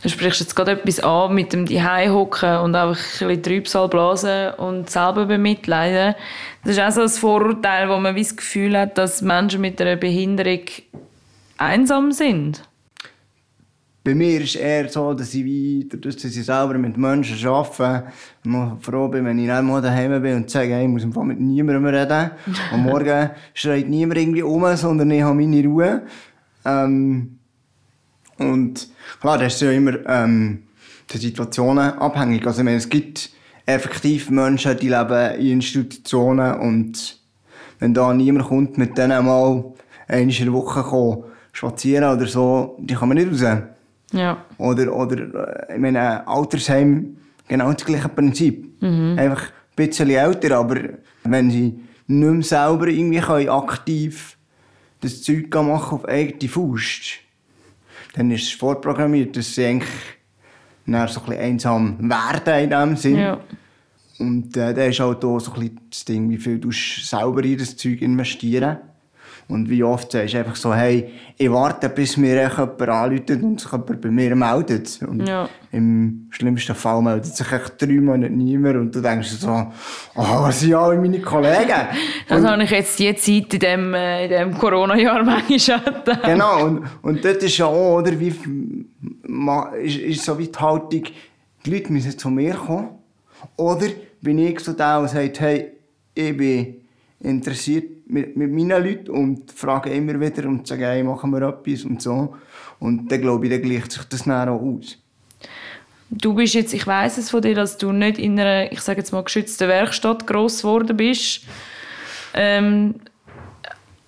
Du 0.03 0.11
sprichst 0.11 0.41
jetzt 0.41 0.55
gerade 0.55 0.73
etwas 0.73 1.01
an 1.01 1.35
mit 1.35 1.55
dem 1.55 1.67
hocken 1.67 2.59
und 2.59 2.75
einfach 2.77 2.99
ein 3.23 3.29
bisschen 3.29 3.43
Trübsal 3.43 3.89
blasen 3.89 4.53
und 4.55 4.91
selber 4.91 5.25
bemitleiden. 5.25 6.15
Das 6.63 6.77
ist 6.77 6.81
auch 6.83 6.91
so 6.91 7.01
ein 7.03 7.09
Vorurteil, 7.09 7.89
wo 7.89 7.97
man 7.97 8.15
wie 8.15 8.23
das 8.23 8.37
Gefühl 8.37 8.79
hat, 8.79 8.99
dass 8.99 9.23
Menschen 9.23 9.63
mit 9.63 9.81
einer 9.81 9.97
Behinderung 9.97 10.61
einsam 11.57 12.13
sind. 12.13 12.63
Bei 14.05 14.15
mir 14.15 14.43
ist 14.43 14.57
eher 14.57 14.87
so, 14.91 15.15
dass 15.15 15.33
ich 15.33 15.89
dadurch, 15.89 16.17
dass 16.17 16.37
ich 16.37 16.45
selber 16.45 16.77
mit 16.77 16.99
Menschen 16.99 17.49
arbeite, 17.49 18.05
noch 18.45 18.77
froh 18.83 19.09
bin, 19.09 19.25
wenn 19.25 19.39
ich 19.39 19.47
dann 19.47 19.65
mal 19.65 19.81
daheim 19.81 20.21
bin 20.21 20.37
und 20.37 20.51
sage, 20.51 20.75
hey, 20.75 20.85
ich 20.85 20.91
muss 20.91 21.07
mit 21.07 21.41
niemandem 21.41 21.87
reden. 21.87 22.31
Am 22.71 22.83
Morgen 22.83 23.31
schreit 23.55 23.89
niemand 23.89 24.21
irgendwie 24.21 24.43
um, 24.43 24.77
sondern 24.77 25.11
ich 25.11 25.23
habe 25.23 25.37
meine 25.37 25.65
Ruhe. 25.65 26.03
Ähm, 26.67 27.39
und 28.37 28.89
klar, 29.23 29.39
das 29.39 29.55
ist 29.55 29.63
ja 29.63 29.71
immer 29.71 29.95
ähm, 30.07 30.65
die 31.11 31.17
Situationen 31.17 31.95
abhängig. 31.95 32.47
Also 32.47 32.61
ich 32.61 32.65
meine, 32.67 32.77
es 32.77 32.91
gibt 32.91 33.31
effektiv 33.65 34.29
Menschen, 34.29 34.77
die 34.77 34.91
leben 34.91 35.41
in 35.41 35.53
Institutionen 35.53 36.61
und 36.61 37.21
wenn 37.79 37.95
da 37.95 38.13
niemand 38.13 38.49
kommt, 38.49 38.77
mit 38.77 38.99
denen 38.99 39.25
mal 39.25 39.73
der 40.11 40.53
Woche 40.53 41.25
spazieren 41.53 42.17
oder 42.17 42.27
so, 42.27 42.77
die 42.79 42.95
kann 42.95 43.09
man 43.09 43.17
nicht 43.17 43.43
raus. 43.43 43.74
Ja. 44.15 44.45
Oder, 44.59 44.95
oder 44.95 45.69
äh, 45.69 45.75
ich 45.75 45.81
meine, 45.81 46.27
Altersheim, 46.27 47.17
genau 47.49 47.73
das 47.73 47.85
gleiche 47.85 48.09
Prinzip. 48.09 48.83
Einfach 49.19 49.43
ein 49.43 49.53
bisschen 49.77 50.11
älter, 50.11 50.57
aber 50.57 50.77
Wenn 51.25 51.51
sie 51.51 51.81
nicht 52.07 52.33
mehr 52.33 52.43
selber 52.43 52.87
irgendwie 52.89 53.21
können 53.21 53.49
aktiv 53.49 54.37
das 55.01 55.23
Zeug 55.23 55.55
machen 55.55 55.99
auf 55.99 56.05
eigene 56.07 56.51
Faust, 56.51 57.21
dann 58.15 58.31
ist 58.31 58.45
es 58.45 58.53
vorprogrammiert, 58.53 59.37
dass 59.37 59.55
sie 59.55 59.67
eigentlich 59.67 59.91
dann 60.87 61.09
so 61.09 61.21
ein 61.21 61.27
bisschen 61.27 61.43
einsam 61.43 62.11
werden 62.11 62.65
in 62.65 62.71
dem 62.71 62.97
Sinn. 62.97 63.19
Ja. 63.19 63.41
Und 64.19 64.57
äh, 64.57 64.73
da 64.73 64.85
ist 64.85 65.01
halt 65.01 65.25
auch 65.25 65.41
so 65.41 65.53
ein 65.53 65.61
bisschen 65.61 65.81
das 65.91 66.05
Ding, 66.05 66.31
wie 66.31 66.39
viel 66.39 66.59
du 66.59 66.71
selber 66.71 67.43
in 67.43 67.59
das 67.59 67.77
Zeug 67.77 68.01
investieren. 68.03 68.79
Und 69.47 69.69
wie 69.69 69.83
oft 69.85 70.11
sagst 70.13 70.33
du 70.35 70.39
einfach 70.39 70.57
so, 70.57 70.75
hey, 70.75 71.11
ich 71.37 71.51
warte, 71.51 71.89
bis 71.91 72.17
mir 72.17 72.35
jemand 72.35 72.81
anruft 72.81 73.31
und 73.31 73.61
sich 73.61 73.71
jemand 73.71 74.01
bei 74.01 74.09
mir 74.11 74.35
meldet. 74.35 75.01
Und 75.03 75.27
Ja. 75.29 75.49
im 75.71 76.27
schlimmsten 76.31 76.75
Fall 76.75 77.03
meldet 77.03 77.37
sich 77.37 77.53
echt 77.53 77.81
drei 77.81 78.01
Monate 78.01 78.33
niemand 78.33 78.77
und 78.77 78.95
du 78.95 79.01
denkst 79.03 79.29
so, 79.29 79.51
oh, 79.51 79.71
was 80.17 80.61
sind 80.61 80.75
alle 80.75 80.97
meine 80.99 81.21
Kollegen? 81.21 81.89
Das 82.29 82.43
habe 82.43 82.63
ich 82.63 82.71
jetzt 82.71 82.99
die 82.99 83.15
Zeit 83.15 83.53
in 83.55 83.61
dem, 83.61 83.95
äh, 83.95 84.25
in 84.25 84.31
dem 84.31 84.59
Corona-Jahr 84.59 85.23
manchmal 85.25 85.81
gehabt. 85.81 86.23
Genau, 86.25 86.65
und, 86.65 86.85
und 87.03 87.25
dort 87.25 87.43
ist 87.43 87.59
ja 87.59 87.67
auch, 87.67 87.99
oder, 87.99 88.19
wie, 88.19 88.29
ist, 89.83 89.97
ist 89.99 90.25
so 90.25 90.39
wie 90.39 90.49
die 90.49 90.59
Haltung, 90.59 91.03
die 91.67 91.71
Leute 91.71 91.93
müssen 91.93 92.19
zu 92.19 92.31
mir 92.31 92.55
kommen. 92.55 92.89
Oder 93.57 93.89
bin 94.23 94.39
ich 94.39 94.61
so 94.61 94.73
da 94.73 94.99
und 94.99 95.09
sage, 95.11 95.33
hey, 95.39 95.73
ich 96.15 96.37
bin 96.37 96.77
interessiert 97.21 97.85
mit, 98.07 98.37
mit 98.37 98.53
meinen 98.53 98.83
Leuten 98.83 99.11
und 99.11 99.53
frage 99.53 99.91
immer 99.91 100.19
wieder 100.21 100.49
und 100.49 100.67
sage, 100.67 100.87
hey, 100.87 101.03
machen 101.03 101.31
wir 101.31 101.43
etwas 101.43 101.85
und 101.85 102.03
so. 102.03 102.35
Und 102.79 103.11
dann 103.11 103.21
glaube 103.21 103.47
ich, 103.47 103.53
dann 103.53 103.63
gleicht 103.63 103.93
sich 103.93 104.05
das 104.05 104.25
dann 104.25 104.49
auch 104.49 104.61
aus. 104.61 104.99
Du 106.11 106.35
bist 106.35 106.55
jetzt, 106.55 106.75
ich 106.75 106.87
weiß 106.87 107.19
es 107.19 107.31
von 107.31 107.43
dir, 107.43 107.55
dass 107.55 107.79
du 107.79 107.91
nicht 107.93 108.19
in 108.19 108.39
einer, 108.39 108.71
ich 108.71 108.81
sage 108.81 109.01
jetzt 109.01 109.13
mal, 109.13 109.25
geschützten 109.25 109.69
Werkstatt 109.69 110.27
gross 110.27 110.63
geworden 110.63 110.97
bist. 110.97 111.43
Ähm, 112.35 112.97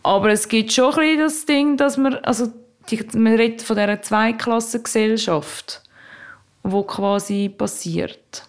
aber 0.03 0.31
es 0.31 0.49
gibt 0.49 0.73
schon 0.73 0.95
ein 0.95 1.19
das 1.19 1.47
Ding, 1.47 1.77
dass 1.77 1.97
man, 1.97 2.15
also 2.17 2.53
die, 2.91 3.05
man 3.17 3.35
redet 3.35 3.63
von 3.63 3.77
dieser 3.77 4.01
Zweiklassengesellschaft, 4.03 5.83
wo 6.63 6.83
quasi 6.83 7.49
passiert. 7.49 8.47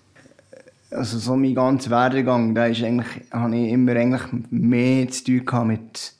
Also 0.89 1.17
so 1.17 1.35
mein 1.35 1.53
ganzer 1.53 1.89
Werdegang, 1.89 2.55
da 2.55 2.65
ist 2.67 2.81
eigentlich, 2.81 3.07
habe 3.31 3.55
ich 3.57 3.71
immer 3.71 3.91
eigentlich 3.93 4.21
mehr 4.49 5.07
zu 5.09 5.23
tun 5.25 5.45
gehabt 5.45 5.67
mit 5.67 6.13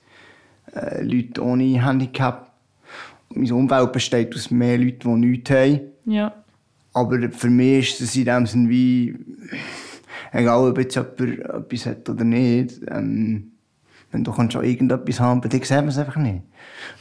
äh, 0.76 1.02
Leuten 1.04 1.40
ohne 1.40 1.86
Handicap. 1.86 2.52
Mein 3.30 3.52
Umfeld 3.52 3.92
besteht 3.94 4.36
aus 4.36 4.52
mehr 4.52 4.78
Leuten, 4.78 5.22
die 5.22 5.28
nichts 5.28 5.52
haben. 5.52 5.80
Ja. 6.06 6.34
Aber 6.94 7.18
für 7.32 7.50
mich 7.50 7.92
ist 7.92 8.02
es 8.02 8.16
in 8.16 8.26
dem 8.26 8.46
Sinne 8.46 8.70
wie, 8.70 9.16
egal 10.32 10.70
ob 10.70 10.78
jetzt 10.80 10.96
jemand 10.96 11.22
etwas 11.22 11.86
hat 11.86 12.10
oder 12.10 12.24
nicht, 12.24 12.82
ähm, 12.90 13.52
wenn 14.12 14.24
du 14.24 14.32
kannst 14.32 14.54
schon 14.54 14.64
irgendetwas 14.64 15.20
haben, 15.20 15.42
bei 15.42 15.50
dir 15.50 15.60
sieht 15.60 15.78
man 15.78 15.90
es 15.90 15.98
einfach 15.98 16.16
nicht. 16.16 16.42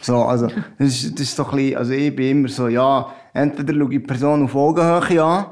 So, 0.00 0.16
also, 0.24 0.48
das 0.78 0.88
ist, 0.88 1.14
das 1.14 1.28
ist 1.28 1.38
doch 1.38 1.52
ein 1.52 1.56
bisschen, 1.56 1.76
also 1.78 1.92
ich 1.92 2.14
bin 2.14 2.38
immer 2.38 2.48
so, 2.48 2.68
ja, 2.68 3.12
entweder 3.32 3.74
schaue 3.74 3.84
ich 3.84 4.00
die 4.00 4.06
Person 4.06 4.44
auf 4.44 4.54
Augenhöhe 4.54 5.22
an, 5.22 5.46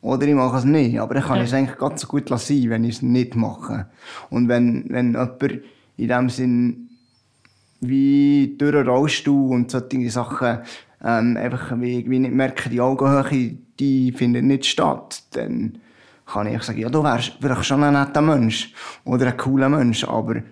oder 0.00 0.26
ich 0.26 0.34
mache 0.34 0.58
es 0.58 0.64
nicht. 0.64 1.00
Aber 1.00 1.14
dann 1.14 1.24
kann 1.24 1.38
ich 1.38 1.44
es 1.44 1.54
eigentlich 1.54 1.78
ganz 1.78 2.02
so 2.02 2.08
gut 2.08 2.30
lassen, 2.30 2.70
wenn 2.70 2.84
ich 2.84 2.96
es 2.96 3.02
nicht 3.02 3.34
mache. 3.34 3.86
Und 4.30 4.48
wenn, 4.48 4.84
wenn 4.88 5.12
jemand 5.12 5.42
in 5.96 6.08
dem 6.08 6.30
Sinn 6.30 6.88
wie 7.80 8.56
durch 8.58 8.74
einen 8.74 8.88
Rollstuhl 8.88 9.54
und 9.54 9.70
solche 9.70 10.10
Sachen 10.10 10.58
ähm, 11.04 11.36
einfach 11.36 11.78
wie, 11.80 11.98
irgendwie 11.98 12.18
nicht 12.20 12.34
merken, 12.34 12.70
die 12.70 12.80
Augenhöhe, 12.80 13.56
die 13.78 14.12
findet 14.12 14.44
nicht 14.44 14.66
statt, 14.66 15.22
dann 15.32 15.78
kann 16.26 16.46
ich 16.46 16.62
sagen, 16.62 16.80
ja, 16.80 16.88
du 16.88 17.02
wärst 17.02 17.34
vielleicht 17.40 17.64
schon 17.64 17.84
ein 17.84 17.94
netter 17.94 18.20
Mensch 18.20 18.72
oder 19.04 19.28
ein 19.28 19.36
cooler 19.36 19.68
Mensch, 19.68 20.04
aber 20.04 20.42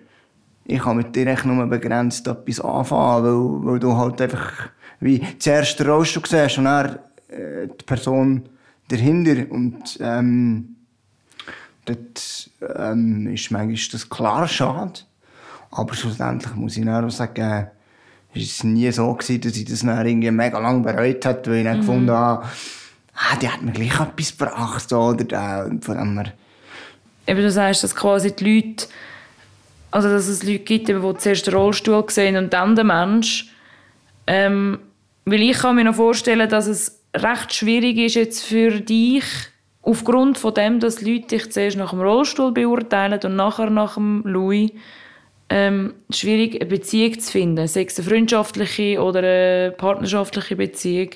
ich 0.65 0.79
kann 0.79 0.97
mit 0.97 1.15
dir 1.15 1.27
echt 1.27 1.45
nur 1.45 1.65
begrenzt 1.67 2.27
etwas 2.27 2.61
anfangen, 2.61 3.23
weil, 3.23 3.73
weil 3.73 3.79
du 3.79 3.95
halt 3.95 4.21
einfach 4.21 4.69
wie 4.99 5.21
zuerst 5.37 5.79
den 5.79 5.89
Rollstuhl 5.89 6.23
siehst 6.25 6.57
und 6.57 6.65
dann 6.65 6.99
äh, 7.29 7.67
die 7.67 7.85
Person 7.85 8.49
dahinter 8.87 9.51
und 9.51 9.97
ähm, 9.99 10.75
dort 11.85 12.49
ähm, 12.75 13.27
ist 13.27 13.51
manchmal 13.51 13.91
das 13.91 14.09
klar 14.09 14.47
schade. 14.47 15.01
Aber 15.71 15.93
schlussendlich 15.93 16.55
muss 16.55 16.77
ich 16.77 16.85
dann 16.85 17.05
auch 17.05 17.09
sagen, 17.09 17.67
es 18.33 18.63
war 18.63 18.71
nie 18.71 18.91
so, 18.91 19.13
gewesen, 19.13 19.41
dass 19.41 19.57
ich 19.57 19.65
das 19.65 19.81
dann 19.81 20.05
irgendwie 20.05 20.31
mega 20.31 20.59
lange 20.59 20.81
bereut 20.81 21.25
habe, 21.25 21.45
weil 21.47 21.57
ich 21.57 21.63
dann 21.63 21.79
gefunden 21.79 22.11
habe, 22.11 22.45
ah, 23.13 23.35
die 23.41 23.49
hat 23.49 23.61
mir 23.61 23.71
gleich 23.71 23.99
etwas 23.99 24.37
gebracht. 24.37 24.93
Oder 24.93 25.23
der, 25.23 25.65
und 25.69 25.83
von 25.83 25.97
dem 25.97 26.19
her, 26.19 26.33
Eben, 27.27 27.41
du 27.41 27.51
sagst, 27.51 27.83
dass 27.83 27.93
quasi 27.93 28.33
die 28.33 28.55
Leute, 28.55 28.87
also 29.91 30.07
dass 30.07 30.27
es 30.27 30.43
Leute 30.43 30.59
gibt, 30.59 30.87
die 30.87 31.17
zuerst 31.17 31.45
den 31.45 31.53
Rollstuhl 31.53 32.05
sehen 32.07 32.37
und 32.37 32.53
dann 32.53 32.75
den 32.75 32.87
Mensch. 32.87 33.51
Ähm, 34.25 34.79
weil 35.25 35.41
ich 35.41 35.57
kann 35.57 35.75
mir 35.75 35.83
noch 35.83 35.95
vorstellen, 35.95 36.47
dass 36.47 36.67
es 36.67 36.96
recht 37.23 37.53
schwierig 37.53 37.97
ist 37.97 38.15
jetzt 38.15 38.45
für 38.45 38.79
dich, 38.81 39.23
aufgrund 39.81 40.37
von 40.37 40.53
dem, 40.53 40.79
dass 40.79 41.01
Leute 41.01 41.27
dich 41.27 41.51
zuerst 41.51 41.77
nach 41.77 41.91
dem 41.91 42.01
Rollstuhl 42.01 42.51
beurteilen 42.51 43.19
und 43.23 43.35
nachher 43.35 43.69
nach 43.69 43.95
dem 43.95 44.21
Louis, 44.25 44.71
ähm, 45.49 45.93
schwierig 46.09 46.55
eine 46.55 46.69
Beziehung 46.69 47.19
zu 47.19 47.31
finden, 47.31 47.67
sei 47.67 47.85
es 47.85 47.97
eine 47.97 48.07
freundschaftliche 48.09 49.01
oder 49.01 49.19
eine 49.19 49.71
partnerschaftliche 49.71 50.57
Beziehung, 50.57 51.11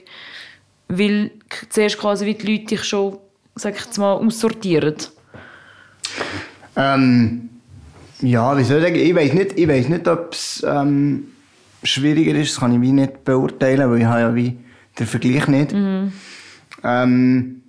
weil 0.88 1.32
zuerst 1.70 1.98
quasi 1.98 2.26
wie 2.26 2.36
die 2.36 2.52
Leute 2.52 2.66
dich 2.66 2.84
schon, 2.86 3.18
sag 3.56 3.76
ich 3.76 3.98
mal, 3.98 4.14
aussortieren. 4.14 4.96
Ähm, 6.78 7.50
ja, 8.22 8.58
wie 8.58 8.64
soll 8.64 8.78
ich 8.78 8.84
sagen? 8.84 8.96
Ich 8.96 9.16
weiß 9.16 9.34
nicht, 9.34 9.60
ich 9.60 9.68
weiss 9.68 9.90
nicht 9.90 10.08
ob 10.08 10.34
es 10.34 10.66
ähm, 10.66 11.28
schwieriger 11.84 12.36
ist. 12.36 12.54
Das 12.54 12.60
kann 12.60 12.74
ich 12.74 12.82
wie 12.82 12.92
nicht 12.92 13.26
beurteilen, 13.26 13.90
weil 13.90 14.00
ich 14.00 14.06
habe 14.06 14.20
ja 14.20 14.36
wie 14.36 14.58
den 15.02 15.08
Vergleich 15.08 15.48
nicht. 15.48 15.74
Ähm, 16.84 17.62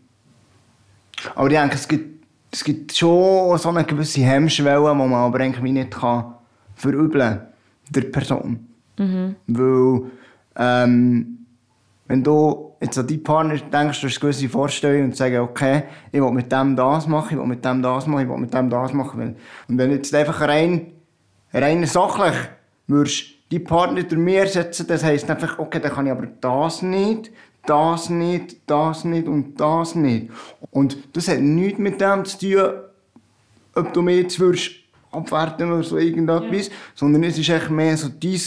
aber 1.35 1.51
ich 1.51 1.57
denke, 1.59 1.75
es 1.75 1.89
gibt, 1.89 2.27
es 2.51 2.65
gibt 2.65 2.95
schon 2.95 3.59
so 3.59 3.69
eine 3.69 3.85
gewisse 3.85 4.21
Hemmschwelle, 4.23 4.91
die 4.91 4.95
man 4.97 5.13
aber 5.13 5.41
eigentlich 5.41 5.73
nicht 5.73 5.91
kann 5.91 6.35
verübeln 6.75 7.41
der 7.91 8.03
Person. 8.03 8.67
Weil, 9.47 10.03
ähm, 10.57 11.39
wenn 12.07 12.23
du 12.23 12.73
jetzt 12.81 12.99
an 12.99 13.07
deinen 13.07 13.23
Partner 13.23 13.57
denkst, 13.57 14.01
du 14.01 14.09
hast 14.09 14.21
gewisse 14.21 14.49
Vorstellung 14.49 15.05
und 15.05 15.17
sagst, 15.17 15.39
okay, 15.39 15.85
ich 16.11 16.21
will 16.21 16.31
mit 16.33 16.51
dem 16.51 16.77
das 16.77 17.07
machen, 17.07 17.35
ich 17.35 17.39
will 17.39 17.47
mit 17.47 17.65
dem 17.65 17.81
das 17.83 18.07
machen, 18.07 18.23
ich 18.23 18.29
will 18.29 18.39
mit 18.39 18.53
dem 18.53 18.69
das 18.69 18.93
machen. 18.93 19.37
Und 19.69 19.79
wenn 19.79 19.91
du 19.91 19.97
jetzt 19.97 20.15
einfach 20.15 20.41
rein, 20.41 20.93
rein 21.53 21.87
sachlich 21.87 22.35
würdest 22.87 23.25
die 23.53 23.59
Partner 23.59 24.03
durch 24.03 24.21
mir 24.21 24.47
setzen, 24.47 24.87
das 24.87 25.05
heisst 25.05 25.31
einfach, 25.31 25.59
okay, 25.59 25.79
dann 25.79 25.93
kann 25.93 26.07
ich 26.07 26.13
aber 26.13 26.27
das 26.41 26.81
nicht, 26.81 27.31
das 27.67 28.09
nicht, 28.09 28.57
das 28.67 29.05
nicht 29.05 29.29
und 29.29 29.61
das 29.61 29.95
nicht. 29.95 30.31
Und 30.71 30.97
das 31.13 31.29
hat 31.29 31.41
nichts 31.41 31.79
mit 31.79 32.01
dem 32.01 32.25
zu 32.25 32.39
tun, 32.39 32.71
ob 33.75 33.93
du 33.93 34.01
mich 34.03 34.23
jetzt 34.23 34.41
würdest 34.41 34.71
abwerten 35.11 35.71
oder 35.71 35.83
so 35.83 35.99
irgendetwas, 35.99 36.71
sondern 36.95 37.25
es 37.25 37.39
ist 37.39 37.51
echt 37.51 37.69
mehr 37.71 37.95
so 37.97 38.09
dein 38.09 38.41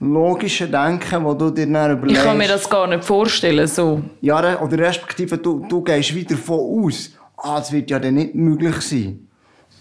logische 0.00 0.66
Denken, 0.66 1.24
wo 1.24 1.32
du 1.34 1.50
dir 1.50 1.66
dann 1.70 1.92
Ich 1.92 1.98
überlegst. 1.98 2.24
kann 2.24 2.36
mir 2.38 2.48
das 2.48 2.68
gar 2.68 2.88
nicht 2.88 3.04
vorstellen, 3.04 3.68
so. 3.68 4.02
Ja, 4.20 4.60
oder 4.60 4.78
respektive 4.78 5.38
du, 5.38 5.64
du 5.68 5.80
gehst 5.82 6.12
wieder 6.12 6.34
davon 6.34 6.84
aus, 6.84 7.12
ah, 7.36 7.58
das 7.58 7.70
wird 7.70 7.88
ja 7.88 8.00
dann 8.00 8.14
nicht 8.14 8.34
möglich 8.34 8.80
sein. 8.80 9.26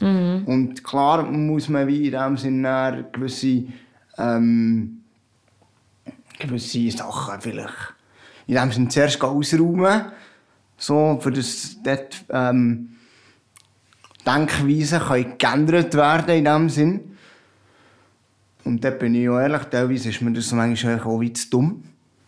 Und 0.02 0.82
klar 0.84 1.24
muss 1.24 1.68
man 1.68 1.86
wie 1.88 2.06
in 2.06 2.12
dem 2.14 2.38
Sinne 2.38 3.06
gewisse, 3.12 3.64
ähm, 4.20 5.02
gewisse 6.40 6.92
Sachen 6.92 7.42
vielleicht 7.42 7.96
in 8.48 8.56
dem 8.56 8.72
Sinne 8.72 8.88
zuerst 8.90 9.22
ausräumen, 9.22 10.06
so, 10.78 11.20
für 11.22 11.32
das 11.32 11.78
dort 11.84 12.24
ähm, 12.30 12.96
Denkweisen 14.26 15.00
können 15.00 15.38
geändert 15.38 15.94
werden 15.94 16.36
in 16.36 16.46
dem 16.46 16.70
Sinn. 16.70 17.18
Und 18.64 18.84
dort 18.84 19.00
bin 19.00 19.16
ich 19.16 19.30
auch 19.30 19.40
ehrlich, 19.40 19.64
teilweise 19.64 20.10
ist 20.10 20.22
mir 20.22 20.32
das 20.32 20.52
manchmal 20.52 21.00
auch 21.02 21.20
wie 21.20 21.34
zu 21.34 21.50
dumm. 21.50 21.84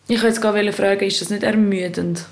Ich 0.07 0.15
wollte 0.15 0.27
jetzt 0.27 0.41
gerade 0.41 0.73
fragen, 0.73 1.05
ist 1.05 1.21
das 1.21 1.29
nicht 1.29 1.43
ermüdend? 1.43 2.25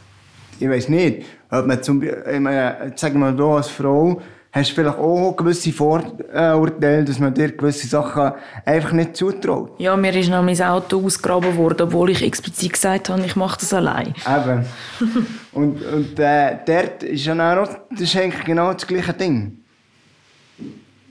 ich 0.59 0.69
weiß 0.69 0.89
nicht, 0.89 1.25
ob 1.49 1.65
man 1.65 1.81
zum 1.81 1.99
Beispiel, 1.99 2.93
sagen 2.95 3.15
wir 3.15 3.19
mal, 3.19 3.35
du 3.35 3.49
als 3.51 3.69
Frau 3.69 4.21
hast 4.51 4.71
vielleicht 4.71 4.97
auch 4.97 5.35
gewisse 5.35 5.71
Vorurteile, 5.71 7.03
dass 7.03 7.19
man 7.19 7.33
dir 7.33 7.51
gewisse 7.51 7.87
Sachen 7.87 8.31
einfach 8.65 8.91
nicht 8.93 9.15
zutraut. 9.15 9.79
Ja, 9.79 9.95
mir 9.95 10.15
ist 10.15 10.29
noch 10.29 10.41
mein 10.41 10.59
Auto 10.61 11.03
ausgegraben 11.05 11.55
worden, 11.55 11.83
obwohl 11.83 12.09
ich 12.09 12.23
explizit 12.23 12.73
gesagt 12.73 13.09
habe, 13.09 13.23
ich 13.25 13.35
mache 13.35 13.59
das 13.59 13.73
allein. 13.73 14.13
Eben. 14.25 14.65
und 15.51 15.81
und 15.83 16.19
äh, 16.19 16.57
dort 16.65 17.03
ist 17.03 17.25
ja 17.25 17.61
auch, 17.61 17.69
das 17.91 18.01
ist 18.01 18.15
eigentlich 18.15 18.43
genau 18.43 18.73
das 18.73 18.87
gleiche 18.87 19.13
Ding. 19.13 19.59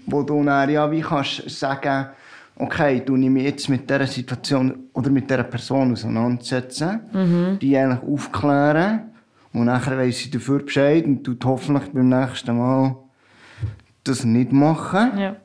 Wo 0.07 0.23
du 0.23 0.43
dann 0.43 0.71
ja 0.71 0.91
wie 0.91 1.01
kannst 1.01 1.49
sagen, 1.51 2.07
okay, 2.57 3.03
du 3.05 3.17
ich 3.17 3.31
mich 3.31 3.45
jetzt 3.45 3.69
mit 3.69 3.89
dieser 3.89 4.07
Situation 4.07 4.89
oder 4.93 5.11
mit 5.11 5.31
dieser 5.31 5.45
Person 5.45 5.93
auseinandersetzen, 5.93 7.59
die 7.61 7.77
eigentlich 7.77 8.03
aufklären 8.03 9.13
und 9.53 9.67
nachher 9.67 9.97
weiss 9.97 10.19
sie 10.19 10.31
dafür 10.31 10.65
Bescheid 10.65 11.05
und 11.05 11.23
tut 11.23 11.45
hoffentlich 11.45 11.93
beim 11.93 12.09
nächsten 12.09 12.57
Mal 12.57 12.97
das 14.05 14.25
nicht 14.25 14.53
machen. 14.53 15.19
Ja. 15.19 15.37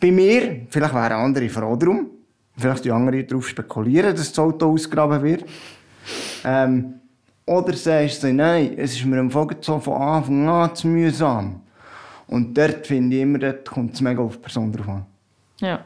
Bei 0.00 0.10
mir, 0.10 0.66
vielleicht 0.70 0.94
wären 0.94 1.12
andere 1.12 1.48
froh 1.48 1.76
darum, 1.76 2.10
vielleicht 2.56 2.84
die 2.84 2.90
anderen 2.90 3.26
darauf 3.26 3.48
spekulieren, 3.48 4.14
dass 4.14 4.30
das 4.30 4.38
Auto 4.38 4.72
ausgraben 4.72 5.22
wird. 5.22 5.44
Ähm, 6.44 6.94
oder 7.46 7.74
sagst 7.74 8.22
du, 8.22 8.32
nein, 8.32 8.74
es 8.76 8.94
ist 8.94 9.04
mir 9.04 9.20
am 9.20 9.30
Vogel 9.30 9.58
so 9.60 9.78
von 9.78 10.00
Anfang 10.00 10.48
an 10.48 10.74
zu 10.74 10.88
mühsam. 10.88 11.60
Und 12.26 12.56
dort 12.56 12.86
finde 12.86 13.16
ich 13.16 13.22
immer, 13.22 13.38
dort 13.38 13.68
kommt 13.68 13.94
es 13.94 14.00
mega 14.00 14.22
auf 14.22 14.36
die 14.36 14.42
Person 14.42 14.72
drauf 14.72 14.88
an. 14.88 15.06
Ja. 15.60 15.84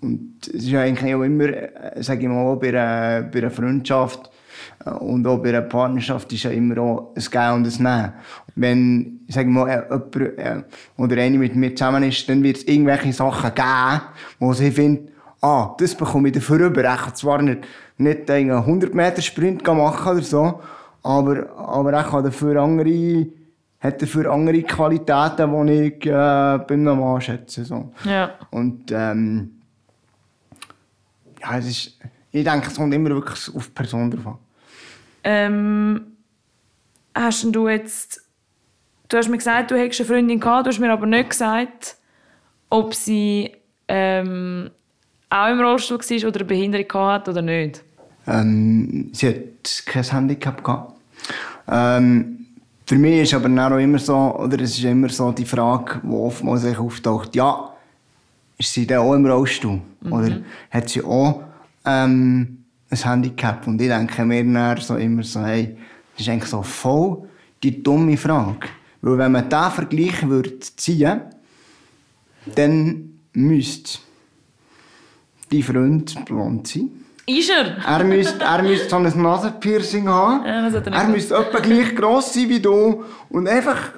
Und 0.00 0.36
es 0.46 0.64
ist 0.64 0.74
eigentlich 0.74 1.14
auch 1.14 1.22
immer, 1.22 1.46
äh, 1.46 2.02
sage 2.02 2.22
ich 2.22 2.28
mal, 2.28 2.54
bei 2.56 2.68
einer, 2.68 3.22
bei 3.22 3.38
einer 3.38 3.50
Freundschaft 3.50 4.30
und 4.96 5.26
auch 5.26 5.38
bei 5.38 5.50
einer 5.50 5.62
Partnerschaft 5.62 6.32
ist 6.32 6.44
ja 6.44 6.50
immer 6.50 6.78
auch 6.78 7.12
ein 7.14 7.22
Gehen 7.22 7.52
und 7.52 7.66
ein 7.66 7.82
Nehmen. 7.82 8.12
Wenn, 8.54 9.20
sage 9.28 9.48
ich 9.48 9.54
mal, 9.54 9.68
äh, 9.68 10.18
jemand 10.18 10.38
äh, 10.38 10.62
oder 10.96 11.16
eine 11.22 11.38
mit 11.38 11.54
mir 11.54 11.74
zusammen 11.74 12.02
ist, 12.02 12.28
dann 12.28 12.42
wird 12.42 12.58
es 12.58 12.64
irgendwelche 12.64 13.12
Sachen 13.12 13.54
geben, 13.54 14.00
wo 14.38 14.52
sie 14.52 14.70
findet, 14.70 15.12
ah, 15.40 15.74
das 15.78 15.94
bekomme 15.94 16.28
ich 16.28 16.34
dafür 16.34 16.66
über. 16.66 16.80
Ich 16.80 17.00
kann 17.00 17.14
zwar 17.14 17.42
nicht, 17.42 17.60
nicht 17.96 18.30
einen 18.30 18.50
100 18.50 18.94
Meter 18.94 19.22
Sprint 19.22 19.66
machen 19.66 20.12
oder 20.12 20.22
so, 20.22 20.60
aber, 21.02 21.48
aber 21.56 22.00
ich 22.00 22.06
kann 22.06 22.24
dafür 22.24 22.60
andere, 22.62 23.26
hat 23.80 24.02
dafür 24.02 24.32
andere 24.32 24.62
Qualitäten, 24.62 25.66
die 25.66 25.72
ich 25.72 26.06
äh, 26.06 26.58
beim 26.66 26.84
Mann 26.84 27.20
schätze. 27.20 27.64
So. 27.64 27.92
Ja. 28.04 28.30
Und 28.50 28.90
ähm, 28.90 29.50
ja, 31.40 31.58
es 31.58 31.66
ist, 31.66 31.98
ich 32.30 32.44
denke, 32.44 32.68
es 32.68 32.76
kommt 32.76 32.92
immer 32.94 33.10
wirklich 33.10 33.54
auf 33.54 33.66
die 33.66 33.72
Person 33.72 34.10
drauf 34.10 34.26
an. 34.26 34.38
Ähm, 35.24 36.16
hast 37.14 37.44
denn 37.44 37.52
du 37.52 37.68
jetzt. 37.68 38.22
Du 39.08 39.16
hast 39.16 39.28
mir 39.28 39.38
gesagt, 39.38 39.70
du 39.70 39.78
hättest 39.78 40.00
eine 40.00 40.08
Freundin 40.08 40.40
gehabt, 40.40 40.66
du 40.66 40.70
hast 40.70 40.78
mir 40.80 40.92
aber 40.92 41.06
nicht 41.06 41.30
gesagt, 41.30 41.96
ob 42.68 42.94
sie 42.94 43.50
ähm, 43.88 44.70
auch 45.30 45.48
im 45.48 45.60
Rollstuhl 45.60 45.98
war 45.98 46.28
oder 46.28 46.40
eine 46.40 46.44
Behinderung 46.44 47.08
hatte 47.08 47.30
oder 47.30 47.40
nicht. 47.40 47.82
Ähm, 48.26 49.08
sie 49.14 49.28
hat 49.28 49.86
kein 49.86 50.02
Handicap 50.02 50.62
gehabt. 50.62 50.94
Ähm, 51.66 52.46
für 52.84 52.96
mich 52.96 53.22
ist 53.22 53.34
aber 53.34 53.48
auch 53.48 53.78
immer 53.78 53.98
so, 53.98 54.16
oder 54.36 54.60
es 54.60 54.78
ist 54.78 54.84
immer 54.84 55.08
so 55.08 55.32
die 55.32 55.44
Frage, 55.44 56.00
die 56.02 56.08
oftmals 56.08 56.62
sich 56.62 56.78
auftaucht, 56.78 57.34
ja, 57.34 57.72
ist 58.58 58.72
sie 58.72 58.86
dann 58.86 58.98
auch 58.98 59.14
im 59.14 59.26
Rollstuhl? 59.26 59.80
Oder 60.10 60.40
hat 60.70 60.88
sie 60.88 61.02
auch 61.02 61.42
ähm, 61.84 62.57
ein 62.90 62.98
Handicap? 62.98 63.66
Und 63.66 63.80
ich 63.80 63.88
denke 63.88 64.24
mir 64.24 64.44
dann 64.44 64.76
so 64.80 64.96
immer 64.96 65.22
so, 65.22 65.40
hey, 65.40 65.76
das 66.16 66.26
ist 66.26 66.28
eigentlich 66.32 66.50
so 66.50 66.62
voll 66.62 67.28
die 67.62 67.82
dumme 67.82 68.16
Frage. 68.16 68.68
Weil 69.00 69.18
wenn 69.18 69.32
man 69.32 69.48
diesen 69.48 69.70
Vergleich 69.70 70.28
würde 70.28 70.58
ziehen 70.60 71.20
dann 72.54 73.18
müsste 73.34 73.98
die 75.50 75.62
Freund 75.62 76.24
blond 76.24 76.66
sein. 76.66 76.90
Ist 77.26 77.50
er? 77.50 77.76
Er 77.86 78.04
müsste, 78.04 78.42
er 78.42 78.62
müsste 78.62 78.88
so 78.88 78.96
ein 78.96 79.22
Nasenpiercing 79.22 80.08
haben. 80.08 80.46
Ja, 80.46 80.66
er 80.68 80.86
er 80.86 81.08
müsste 81.08 81.36
etwa 81.36 81.58
gleich 81.58 81.94
gross 81.94 82.32
sein 82.32 82.48
wie 82.48 82.60
du. 82.60 83.04
Und 83.28 83.46
einfach 83.48 83.92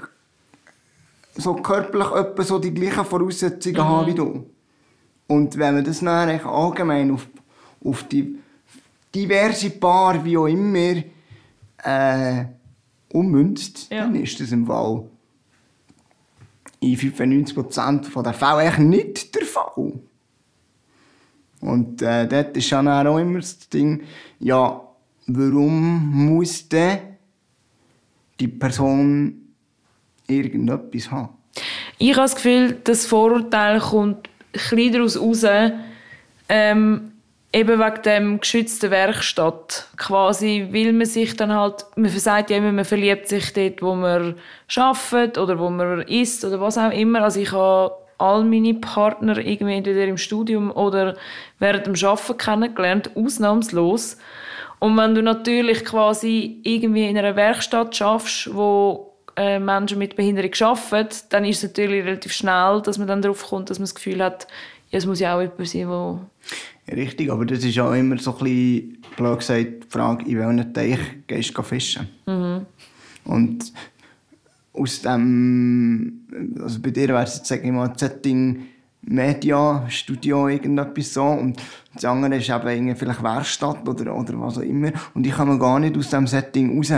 so 1.37 1.55
körperlich 1.55 2.11
etwa 2.11 2.43
so 2.43 2.59
die 2.59 2.75
gleichen 2.75 3.05
Voraussetzungen 3.05 3.77
Mhm. 3.77 3.85
haben 3.85 4.07
wie 4.09 4.15
du. 4.15 4.47
Und 5.29 5.57
wenn 5.57 5.75
man 5.77 5.85
das 5.85 6.01
dann 6.01 6.41
allgemein 6.41 7.13
auf, 7.13 7.29
auf 7.85 8.03
die 8.05 8.40
diverse 9.15 9.71
Paar, 9.71 10.25
wie 10.25 10.37
auch 10.37 10.47
immer, 10.47 11.03
äh, 11.85 12.45
ummünzt, 13.13 13.91
Ja. 13.91 14.01
dann 14.03 14.15
ist 14.15 14.39
das 14.41 14.53
im 14.53 14.67
Fall 14.67 15.05
in 16.81 16.97
95% 16.97 18.23
der 18.23 18.33
Fälle 18.33 18.81
nicht 18.81 19.35
der 19.35 19.45
Fall. 19.45 19.93
Und 21.61 22.01
äh, 22.01 22.27
dort 22.27 22.57
ist 22.57 22.73
dann 22.73 22.89
auch 22.89 23.19
immer 23.19 23.41
das 23.41 23.69
Ding, 23.69 24.03
ja, 24.39 24.81
warum 25.27 26.27
muss 26.27 26.67
denn 26.69 26.99
die 28.39 28.49
Person 28.49 29.35
irgendetwas 30.27 31.11
haben? 31.11 31.29
Ich 31.99 32.13
habe 32.13 32.23
das 32.23 32.35
Gefühl, 32.35 32.81
das 32.85 33.05
Vorurteil 33.05 33.79
kommt 33.81 34.29
ein 34.29 34.31
bisschen 34.53 34.93
daraus 34.93 35.21
raus, 35.21 35.45
ähm, 36.49 37.10
eben 37.53 37.81
wegen 37.81 38.03
dem 38.03 38.41
geschützten 38.41 38.91
Werkstatt. 38.91 39.87
Quasi, 39.97 40.69
weil 40.71 40.93
man 40.93 41.07
sich 41.07 41.37
dann 41.37 41.53
halt, 41.53 41.85
man 41.97 42.11
sagt 42.11 42.51
ja 42.51 42.59
immer, 42.59 42.73
man 42.73 42.85
verliebt 42.85 43.29
sich 43.29 43.53
dort, 43.53 43.83
wo 43.83 43.95
man 43.95 44.37
arbeitet 44.77 45.39
oder 45.39 45.59
wo 45.59 45.71
man 45.71 46.03
isst 46.03 46.45
oder 46.45 46.61
was 46.61 46.79
auch 46.79 46.93
immer. 46.93 47.23
Also 47.23 47.41
ich 47.41 47.53
habe 47.53 47.95
all 48.19 48.45
meine 48.45 48.75
Partner 48.75 49.39
irgendwie 49.39 49.77
entweder 49.77 50.05
im 50.05 50.19
Studium 50.19 50.71
oder 50.71 51.17
während 51.59 51.87
dem 51.87 51.95
Arbeiten 52.09 52.37
kennengelernt, 52.37 53.11
ausnahmslos. 53.17 54.19
Und 54.79 54.97
wenn 54.97 55.15
du 55.15 55.23
natürlich 55.23 55.85
quasi 55.85 56.61
irgendwie 56.63 57.09
in 57.09 57.19
einer 57.19 57.37
Werkstatt 57.37 57.97
schaffst, 57.97 58.55
wo 58.55 59.15
äh, 59.37 59.59
Menschen 59.59 59.99
mit 59.99 60.17
Behinderung 60.17 60.53
arbeiten, 60.61 61.17
dann 61.31 61.45
ist 61.45 61.59
es 61.59 61.71
natürlich 61.71 62.05
relativ 62.05 62.33
schnell, 62.33 62.81
dass 62.83 62.99
man 62.99 63.09
dann 63.09 63.23
darauf 63.23 63.47
kommt, 63.49 63.71
dass 63.71 63.79
man 63.79 63.85
das 63.85 63.95
Gefühl 63.95 64.23
hat, 64.23 64.47
ja, 64.91 64.99
es 64.99 65.07
muss 65.07 65.21
ja 65.21 65.37
auch 65.37 65.41
jemand 65.41 65.69
sein, 65.69 65.89
wo 65.89 66.21
Richtig, 66.93 67.31
aber 67.31 67.47
das 67.47 67.65
ist 67.65 67.79
auch 67.79 67.93
immer 67.93 68.19
so 68.19 68.33
ein 68.33 68.39
bisschen, 68.39 68.99
blöd 69.17 69.39
gesagt, 69.39 69.85
die 69.85 69.89
Frage, 69.89 70.25
in 70.29 70.39
welchen 70.39 70.75
Teich 70.75 70.99
gehst 71.27 71.57
du 71.57 71.63
fischen? 71.63 72.09
Und 73.25 73.73
aus 74.73 75.03
dem, 75.03 76.21
also 76.61 76.81
bei 76.81 76.91
dir 76.91 77.09
wäre 77.09 77.23
es 77.23 77.37
jetzt, 77.37 77.47
sag 77.49 77.65
ich 77.65 77.71
mal, 77.71 77.93
Setting 77.97 78.67
Media, 79.03 79.85
Studio, 79.89 80.49
irgendetwas 80.49 81.15
so. 81.15 81.25
Und 81.25 81.61
das 81.95 82.05
andere 82.05 82.37
ist 82.37 82.49
eben 82.49 82.69
irgendwie 82.69 82.95
vielleicht 82.95 83.23
Werkstatt 83.23 83.89
oder, 83.89 84.15
oder 84.15 84.41
was 84.41 84.59
auch 84.59 84.63
immer. 84.63 84.93
Und 85.15 85.27
ich 85.27 85.33
komme 85.33 85.59
gar 85.59 85.79
nicht 85.79 85.97
aus 85.97 86.07
diesem 86.07 86.27
Setting 86.27 86.77
raus. 86.77 86.93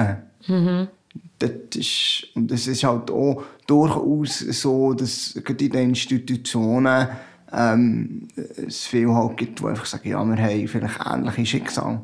Das 1.38 1.50
ist, 1.74 2.26
und 2.34 2.50
es 2.50 2.66
ist 2.66 2.84
halt 2.84 3.10
auch 3.10 3.42
durchaus 3.66 4.38
so, 4.38 4.94
dass 4.94 5.38
gerade 5.44 5.64
in 5.64 5.70
den 5.72 5.88
Institutionen 5.90 7.08
ähm, 7.52 8.28
es 8.66 8.86
viele 8.86 9.14
halt 9.14 9.36
gibt, 9.36 9.60
die 9.60 9.66
einfach 9.66 9.84
sagen, 9.84 10.08
ja, 10.08 10.24
wir 10.24 10.42
haben 10.42 10.68
vielleicht 10.68 11.00
ähnliche 11.04 11.46
Schicksale. 11.46 12.00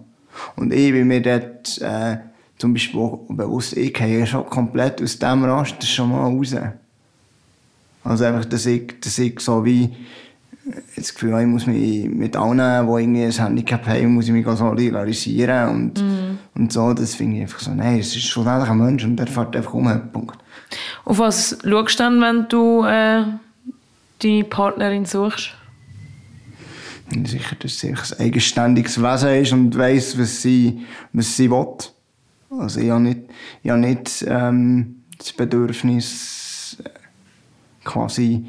Und 0.56 0.72
ich 0.72 0.92
bin 0.92 1.08
mir 1.08 1.22
dort 1.22 1.80
äh, 1.80 2.18
zum 2.58 2.74
Beispiel 2.74 3.00
auch 3.00 3.20
bewusst, 3.28 3.76
ich 3.76 3.94
gehe 3.94 4.26
schon 4.26 4.46
komplett 4.46 5.02
aus 5.02 5.18
diesem 5.18 5.44
Raster 5.44 5.87
schon 5.87 6.11
mal 6.11 6.24
raus. 6.24 6.54
Also 8.04 8.24
einfach, 8.24 8.44
dass 8.44 8.66
ich, 8.66 9.00
dass 9.00 9.18
ich 9.18 9.40
so 9.40 9.64
wie 9.64 9.84
äh, 9.84 9.90
das 10.96 11.14
Gefühl 11.14 11.32
habe, 11.32 11.42
ich 11.42 11.48
muss 11.48 11.66
mich 11.66 12.08
mit 12.08 12.37
allen, 12.37 12.58
die 12.58 13.02
irgendwie 13.02 13.24
ein 13.24 13.32
Handicap 13.32 13.87
haben, 13.87 14.14
muss 14.14 14.26
ich 14.26 14.32
mich 14.32 14.46
solidarisieren 14.46 15.68
und, 15.68 16.04
und 16.54 16.72
so. 16.72 16.92
Das 16.92 17.14
finde 17.14 17.37
ich 17.37 17.42
einfach 17.42 17.61
so, 17.61 17.72
nein, 17.72 17.98
es 17.98 18.14
ist 18.14 18.24
schlussendlich 18.24 18.70
ein 18.70 18.78
Mensch 18.78 19.04
und 19.04 19.16
der 19.16 19.26
fährt 19.26 19.56
einfach 19.56 19.74
um. 19.74 19.88
Punkt. 20.12 20.38
Auf 21.04 21.18
was 21.18 21.58
schaust 21.64 21.98
du 21.98 22.02
dann, 22.02 22.20
wenn 22.20 22.48
du 22.48 22.84
äh, 22.84 23.24
deine 24.18 24.44
Partnerin 24.44 25.04
suchst? 25.04 25.50
Und 27.14 27.26
sicher, 27.26 27.57
dass 27.57 27.78
sie 27.78 27.88
ein 27.88 27.98
eigenständiges 28.18 29.00
Wesen 29.00 29.42
ist 29.42 29.52
und 29.52 29.76
weiss, 29.78 30.18
was 30.18 30.42
sie, 30.42 30.81
was 31.12 31.37
sie 31.37 31.50
will. 31.50 31.76
Also 32.50 32.81
ich 32.81 32.90
habe 32.90 33.00
nicht, 33.02 33.20
ich 33.62 33.70
habe 33.70 33.81
nicht 33.81 34.24
ähm, 34.28 35.02
das 35.16 35.33
Bedürfnis, 35.33 36.76
äh, 36.85 36.90
quasi 37.85 38.44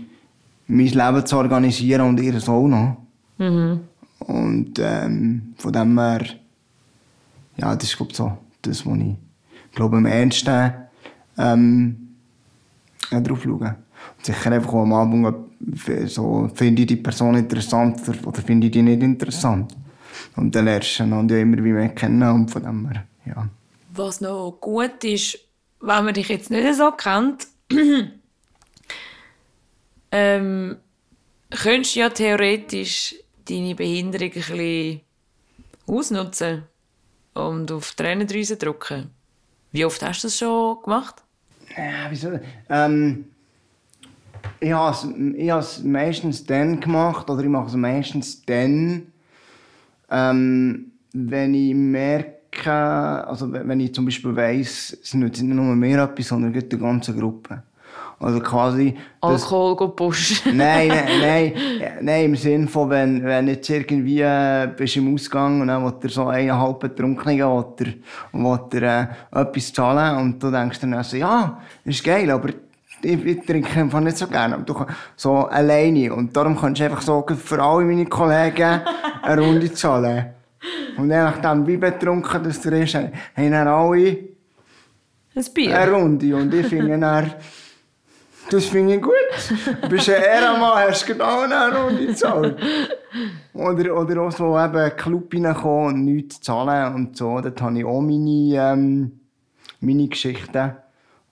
mein 0.67 0.87
Leben 0.87 1.25
zu 1.25 1.37
organisieren 1.37 2.01
und 2.01 2.19
ihr 2.19 2.35
auch 2.47 2.67
noch. 2.67 2.97
Und 4.19 4.73
ähm, 4.79 5.53
von 5.57 5.73
dem 5.73 5.97
her, 5.97 6.25
ja, 7.57 7.75
das 7.75 7.89
ist 7.89 7.97
glaub, 7.97 8.11
ich, 8.11 8.17
so 8.17 8.37
das, 8.61 8.85
was 8.85 8.97
ich 8.97 9.15
glaube, 9.73 9.97
am 9.97 10.05
ernsten 10.05 10.73
ähm, 11.37 12.09
ja, 13.09 13.21
drauf 13.21 13.41
schauen. 13.43 13.75
Und 14.17 14.25
sicher 14.25 14.51
einfach 14.51 14.73
am 14.73 14.93
Anfang 14.93 15.45
so, 16.05 16.49
finde 16.53 16.81
ich 16.81 16.87
die 16.87 16.95
Person 16.95 17.35
interessant 17.35 18.01
oder, 18.25 18.41
finde 18.41 18.67
ich 18.67 18.71
die 18.71 18.81
nicht 18.81 19.01
interessant. 19.01 19.75
Und 20.35 20.55
dann 20.55 20.65
lernst 20.65 20.99
du 20.99 21.03
einander 21.03 21.35
ja 21.35 21.41
immer 21.41 21.63
wie 21.63 21.71
mehr 21.71 21.89
kennen 21.89 22.23
und 22.23 22.51
von 22.51 22.63
dem 22.63 22.89
her, 22.89 23.05
ja. 23.25 23.47
Was 23.93 24.21
noch 24.21 24.57
gut 24.59 25.03
ist, 25.03 25.39
wenn 25.81 26.05
man 26.05 26.13
dich 26.13 26.29
jetzt 26.29 26.51
nicht 26.51 26.75
so 26.75 26.91
kennt, 26.91 27.47
ähm, 30.11 30.77
könntest 31.49 31.95
du 31.95 31.99
ja 31.99 32.09
theoretisch 32.09 33.15
deine 33.47 33.75
Behinderung 33.75 34.27
ein 34.27 34.33
bisschen 34.33 35.01
ausnutzen 35.87 36.63
und 37.33 37.71
auf 37.71 37.91
die 37.91 38.03
Tränendrüse 38.03 38.57
drücken. 38.57 39.09
Wie 39.71 39.85
oft 39.85 40.01
hast 40.01 40.23
du 40.23 40.27
das 40.27 40.37
schon 40.37 40.81
gemacht? 40.83 41.23
Ja, 41.75 42.09
wieso? 42.09 42.39
Ähm, 42.69 43.25
ich 44.61 44.71
habe 44.73 45.59
es 45.59 45.83
meistens 45.83 46.45
dann 46.45 46.79
gemacht, 46.79 47.29
oder 47.29 47.41
ich 47.43 47.49
mache 47.49 47.67
es 47.67 47.75
meistens 47.75 48.43
dann, 48.45 49.07
ähm, 50.11 50.91
wenn 51.13 51.53
ich 51.53 51.73
merke, 51.73 52.71
also 52.71 53.51
wenn 53.51 53.79
ich 53.79 53.93
zum 53.93 54.05
Beispiel 54.05 54.35
weiss, 54.35 54.97
es 55.01 55.13
nützt 55.13 55.41
nicht 55.41 55.53
nur 55.55 55.75
mir 55.75 56.03
etwas, 56.03 56.27
sondern 56.27 56.53
die 56.53 56.77
ganze 56.77 57.15
Gruppe. 57.15 57.63
Also 58.19 58.41
quasi... 58.41 58.95
das- 59.21 59.43
Alkohol 59.43 59.75
go 59.77 59.87
pushen. 59.89 60.57
nein, 60.57 60.89
nein, 60.89 61.19
nein, 61.79 61.97
nein, 62.01 62.25
im 62.25 62.35
Sinne 62.35 62.67
von, 62.67 62.89
wenn, 62.89 63.23
wenn 63.23 63.47
jetzt 63.47 63.69
irgendwie 63.69 64.19
äh, 64.19 64.67
bist 64.75 64.97
im 64.97 65.13
Ausgang 65.13 65.61
und 65.61 65.67
dann 65.67 65.85
will 65.85 65.93
er 66.03 66.09
so 66.09 66.27
eineinhalb 66.27 66.79
Betrunkenen 66.79 67.37
will 67.37 67.95
er, 68.33 68.69
will 68.71 68.83
er, 68.83 69.09
äh, 69.31 69.41
etwas 69.41 69.71
zahlen 69.71 70.17
und 70.17 70.43
du 70.43 70.51
denkst 70.51 70.81
dann 70.81 70.95
also, 70.95 71.15
ja, 71.15 71.61
ist 71.85 72.03
geil, 72.03 72.29
aber 72.29 72.49
ich, 73.01 73.25
ich 73.25 73.45
trinke 73.45 73.79
einfach 73.79 73.99
nicht 73.99 74.17
so 74.17 74.27
gerne. 74.27 74.55
Aber 74.55 74.63
du 74.63 74.73
kann- 74.73 74.87
so 75.15 75.45
alleine 75.45 76.13
und 76.13 76.35
darum 76.35 76.57
kannst 76.59 76.79
du 76.81 76.85
einfach 76.85 77.01
so 77.01 77.25
für 77.35 77.61
alle 77.61 77.85
meine 77.85 78.05
Kollegen 78.05 78.81
eine 79.21 79.41
Runde 79.41 79.71
zahlen. 79.73 80.25
Und 80.97 81.09
je 81.09 81.17
nachdem, 81.17 81.65
wie 81.67 81.77
betrunken 81.77 82.43
das 82.43 82.61
du 82.61 82.69
bist, 82.69 82.95
haben 82.95 83.11
dann 83.35 83.67
alle 83.67 84.17
Ein 85.35 85.45
Bier. 85.53 85.79
eine 85.79 85.91
Runde 85.91 86.35
und 86.35 86.53
ich 86.53 86.67
finde 86.67 86.97
dann, 86.99 87.33
das 88.51 88.65
finde 88.65 88.95
ich 88.95 89.01
gut. 89.01 89.13
Du 89.83 89.89
bist 89.89 90.09
ein 90.09 90.21
Ehrenmann, 90.21 90.89
hast 90.89 91.05
genau 91.05 91.41
eine 91.41 91.77
Runde 91.77 92.07
gezahlt. 92.07 92.57
Oder, 93.53 93.95
oder 93.95 94.21
auch 94.23 94.31
so 94.31 94.57
eben 94.59 94.95
Club 94.97 95.33
reinkommen 95.33 95.85
und 95.93 96.05
nichts 96.05 96.41
zahlen 96.41 96.95
und 96.95 97.15
so. 97.15 97.39
Dort 97.39 97.61
habe 97.61 97.77
ich 97.79 97.85
auch 97.85 98.01
meine, 98.01 98.55
ähm, 98.73 99.19
meine 99.79 100.07
Geschichten. 100.07 100.71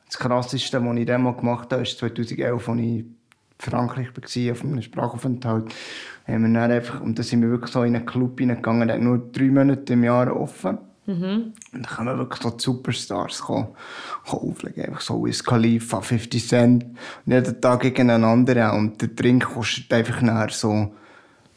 Das 0.08 0.18
krasseste, 0.18 0.84
was 0.84 0.98
ich 0.98 1.06
dann 1.06 1.24
mal 1.24 1.34
gemacht 1.34 1.72
habe, 1.72 1.84
ist 1.84 1.98
2011, 1.98 2.70
als 2.70 2.80
ich 2.80 2.86
in 2.86 3.16
Frankreich 3.60 4.08
war, 4.16 4.52
auf 4.52 4.64
einem 4.64 4.82
Sprachaufenthalt. 4.82 5.74
Haben 6.28 6.54
wir 6.54 6.60
dann 6.60 6.72
einfach, 6.72 7.02
und 7.02 7.20
da 7.20 7.24
sind 7.24 7.42
wir 7.42 7.50
wirklich 7.50 7.72
so 7.72 7.84
in 7.84 7.96
einen 7.96 8.06
Club 8.06 8.40
reingegangen, 8.40 8.88
der 8.88 8.98
nur 9.00 9.18
drei 9.32 9.46
Monate 9.46 9.94
im 9.94 10.04
Jahr 10.04 10.36
offen. 10.36 10.78
Und 11.06 11.54
dann 11.72 11.84
kommen 11.84 12.18
wirklich 12.18 12.42
so 12.42 12.50
die 12.50 12.64
Superstars 12.64 13.40
kommen, 13.40 13.70
kommen 14.26 14.52
auflegen. 14.52 14.86
Einfach 14.86 15.02
so 15.02 15.24
Wiz 15.26 15.44
Khalifa, 15.44 16.02
50 16.02 16.48
Cent. 16.48 16.84
Und 16.84 17.32
jeden 17.32 17.62
Tag 17.62 17.82
gegen 17.82 18.10
einen 18.10 18.26
anderen. 18.26 18.72
Und 18.72 19.02
der 19.02 19.10
Drink 19.10 19.46
kostet 19.46 19.92
einfach 19.94 20.22
nachher 20.22 20.50
so... 20.50 20.94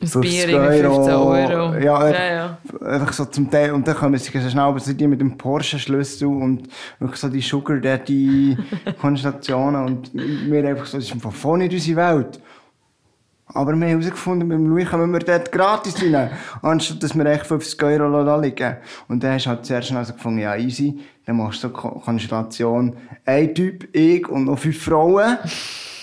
Ein 0.01 0.07
50 0.09 0.47
Bier 0.47 0.49
in 0.49 0.85
15 0.85 1.15
Euro. 1.15 1.75
Ja, 1.79 2.09
ja, 2.09 2.33
ja. 2.33 2.59
einfach 2.87 3.13
so 3.13 3.25
zum 3.27 3.51
Teil. 3.51 3.73
Und 3.73 3.87
dann 3.87 3.95
kommen 3.95 4.19
sie 4.19 4.31
so 4.39 4.49
schnell, 4.49 4.65
aber 4.65 4.81
so 4.81 4.93
die 4.95 5.07
mit 5.07 5.21
dem 5.21 5.37
Porsche-Schlüssel 5.37 6.29
und 6.29 6.69
wirklich 6.99 7.21
so 7.21 7.29
die 7.29 7.41
Sugar 7.43 7.77
Daddy-Konstellationen. 7.79 9.85
und 9.87 10.11
wir 10.15 10.67
einfach 10.69 10.87
so, 10.87 10.97
das 10.99 11.11
ist 11.11 11.21
von 11.23 11.33
vorne 11.33 11.65
nicht 11.65 11.75
unsere 11.75 11.97
Welt. 12.17 12.41
Aber 13.53 13.73
wir 13.75 13.89
haben 13.89 14.01
herausgefunden, 14.01 14.47
mit 14.47 14.59
dem 14.59 14.67
Louis 14.67 14.89
kommen 14.89 15.11
wir 15.13 15.19
dort 15.19 15.51
gratis 15.51 16.01
rein. 16.03 16.31
Anstatt 16.63 17.03
dass 17.03 17.17
wir 17.17 17.27
echt 17.27 17.47
50 17.47 17.83
Euro 17.83 18.41
liegen. 18.41 18.77
Und 19.09 19.25
dann 19.25 19.35
hast 19.35 19.47
du 19.47 19.51
halt 19.51 19.67
zuerst 19.67 19.89
schnell 19.89 20.05
so 20.05 20.13
gefunden, 20.13 20.39
ja, 20.39 20.55
easy. 20.57 21.01
Dann 21.27 21.37
machst 21.37 21.65
du 21.65 21.69
so 21.69 21.75
Ko- 21.75 21.99
Konstellation. 21.99 22.97
Ein 23.27 23.53
Typ, 23.55 23.89
ich 23.95 24.29
und 24.29 24.45
noch 24.45 24.59
fünf 24.59 24.81
Frauen. 24.83 25.37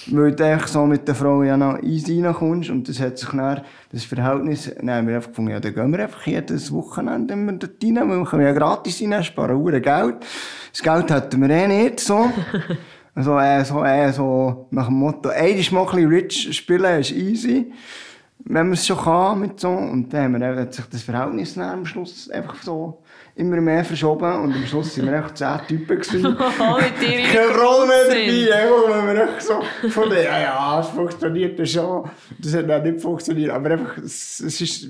Weil 0.10 0.32
du 0.34 0.46
einfach 0.46 0.68
so 0.68 0.86
mit 0.86 1.08
den 1.08 1.16
Frauen 1.16 1.48
ja 1.48 1.58
noch 1.58 1.82
easy 1.84 2.24
reinkommst. 2.24 2.70
Und 2.70 2.88
das 2.88 3.00
hat 3.00 3.18
sich 3.18 3.30
dann, 3.30 3.62
das 3.92 4.04
Verhältnis, 4.04 4.68
haben 4.68 5.08
wir 5.08 5.16
einfach 5.16 5.30
gefunden, 5.30 5.52
ja, 5.52 5.60
dann 5.60 5.74
gehen 5.74 5.92
wir 5.92 6.00
einfach 6.00 6.26
jedes 6.26 6.72
Wochenende 6.72 7.34
immer 7.34 7.54
dort 7.54 7.84
rein, 7.84 7.96
weil 7.96 8.20
wir 8.20 8.26
können 8.26 8.44
ja 8.44 8.54
gratis 8.54 9.02
rein, 9.02 9.24
sparen 9.24 9.58
Uhren 9.58 9.82
Geld. 9.82 10.16
Das 10.72 10.82
Geld 10.82 11.12
hätten 11.12 11.42
wir 11.42 11.50
eh 11.50 11.68
nicht, 11.68 12.00
so. 12.00 12.30
So, 13.20 13.40
äh, 13.40 13.66
so, 13.66 13.84
äh, 13.84 14.14
so 14.14 14.68
nach 14.70 14.86
dem 14.86 15.00
Motto, 15.00 15.30
ey, 15.30 15.60
ist 15.60 15.72
mal 15.72 15.82
ein 15.82 15.88
bisschen 15.88 16.08
rich 16.08 16.56
spielen, 16.56 17.00
ist 17.00 17.12
easy. 17.12 17.74
Wenn 18.46 18.68
man 18.68 18.74
es 18.74 18.86
schon 18.86 18.98
kann 18.98 19.40
mit 19.40 19.60
so. 19.60 19.70
Und 19.70 20.14
dann 20.14 20.36
haben 20.36 20.40
wir, 20.40 20.56
hat 20.56 20.74
sich 20.76 20.86
das 20.86 21.02
Verhältnis 21.02 21.56
dann 21.56 21.80
am 21.80 21.86
Schluss 21.86 22.30
einfach 22.30 22.62
so 22.62 23.02
immer 23.38 23.62
mehr 23.62 23.86
verschoben. 23.86 24.32
Und 24.42 24.54
am 24.54 24.66
Schluss 24.66 24.96
sind 24.96 25.06
wir 25.06 25.16
einfach 25.16 25.34
zehn 25.34 25.60
Typen 25.68 26.00
gewesen. 26.00 26.38
Oh, 26.60 26.78
mit 26.78 27.02
dir 27.02 27.20
in 27.20 27.26
Keine 27.26 27.54
Frau 27.54 27.86
mehr 27.86 28.04
dabei, 28.08 28.54
einfach, 28.56 29.08
wenn 29.08 29.16
wir 29.16 29.24
echt 29.24 29.42
so 29.42 29.90
von 29.90 30.10
der, 30.10 30.24
ja, 30.24 30.40
ja, 30.40 30.80
es 30.80 30.88
funktioniert 30.88 31.60
ja 31.60 31.66
schon. 31.66 32.10
Das 32.40 32.54
hat 32.56 32.70
dann 32.70 32.84
nicht 32.84 33.02
funktioniert, 33.02 33.52
aber 33.52 33.72
einfach, 33.72 33.98
es, 34.00 34.40
es 34.40 34.62
ist, 34.62 34.88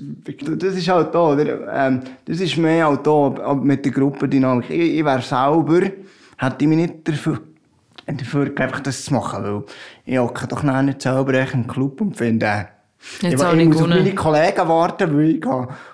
das 0.56 0.74
ist 0.74 0.88
halt 0.88 1.14
da, 1.14 1.32
oder? 1.32 1.72
Ähm, 1.72 2.00
das 2.24 2.40
ist 2.40 2.56
mehr 2.56 2.88
auch 2.88 2.96
da, 2.96 3.54
mit 3.54 3.84
der 3.84 3.92
Gruppendynamik. 3.92 4.70
Ich, 4.70 4.98
ich 4.98 5.04
wäre 5.04 5.22
selber, 5.22 5.82
hätte 6.38 6.56
ich 6.60 6.66
mich 6.66 6.78
nicht 6.78 7.08
dafür, 7.08 7.40
dafür 8.06 8.50
einfach 8.56 8.80
das 8.80 9.04
zu 9.04 9.14
machen, 9.14 9.44
weil 9.44 9.62
ich 10.06 10.18
hocke 10.18 10.46
doch 10.46 10.62
nicht 10.62 11.02
selber 11.02 11.34
echt 11.34 11.54
im 11.54 11.66
Club 11.66 12.00
und 12.00 12.16
finde, 12.16 12.68
Jetzt 13.20 13.34
ich, 13.34 13.42
habe 13.42 13.56
ich 13.56 13.62
ich 13.62 13.68
muss 13.68 13.82
auf 13.82 13.88
meine 13.88 14.14
Kollegen 14.14 14.68
warten, 14.68 15.16
weil 15.16 15.30
ich 15.36 15.44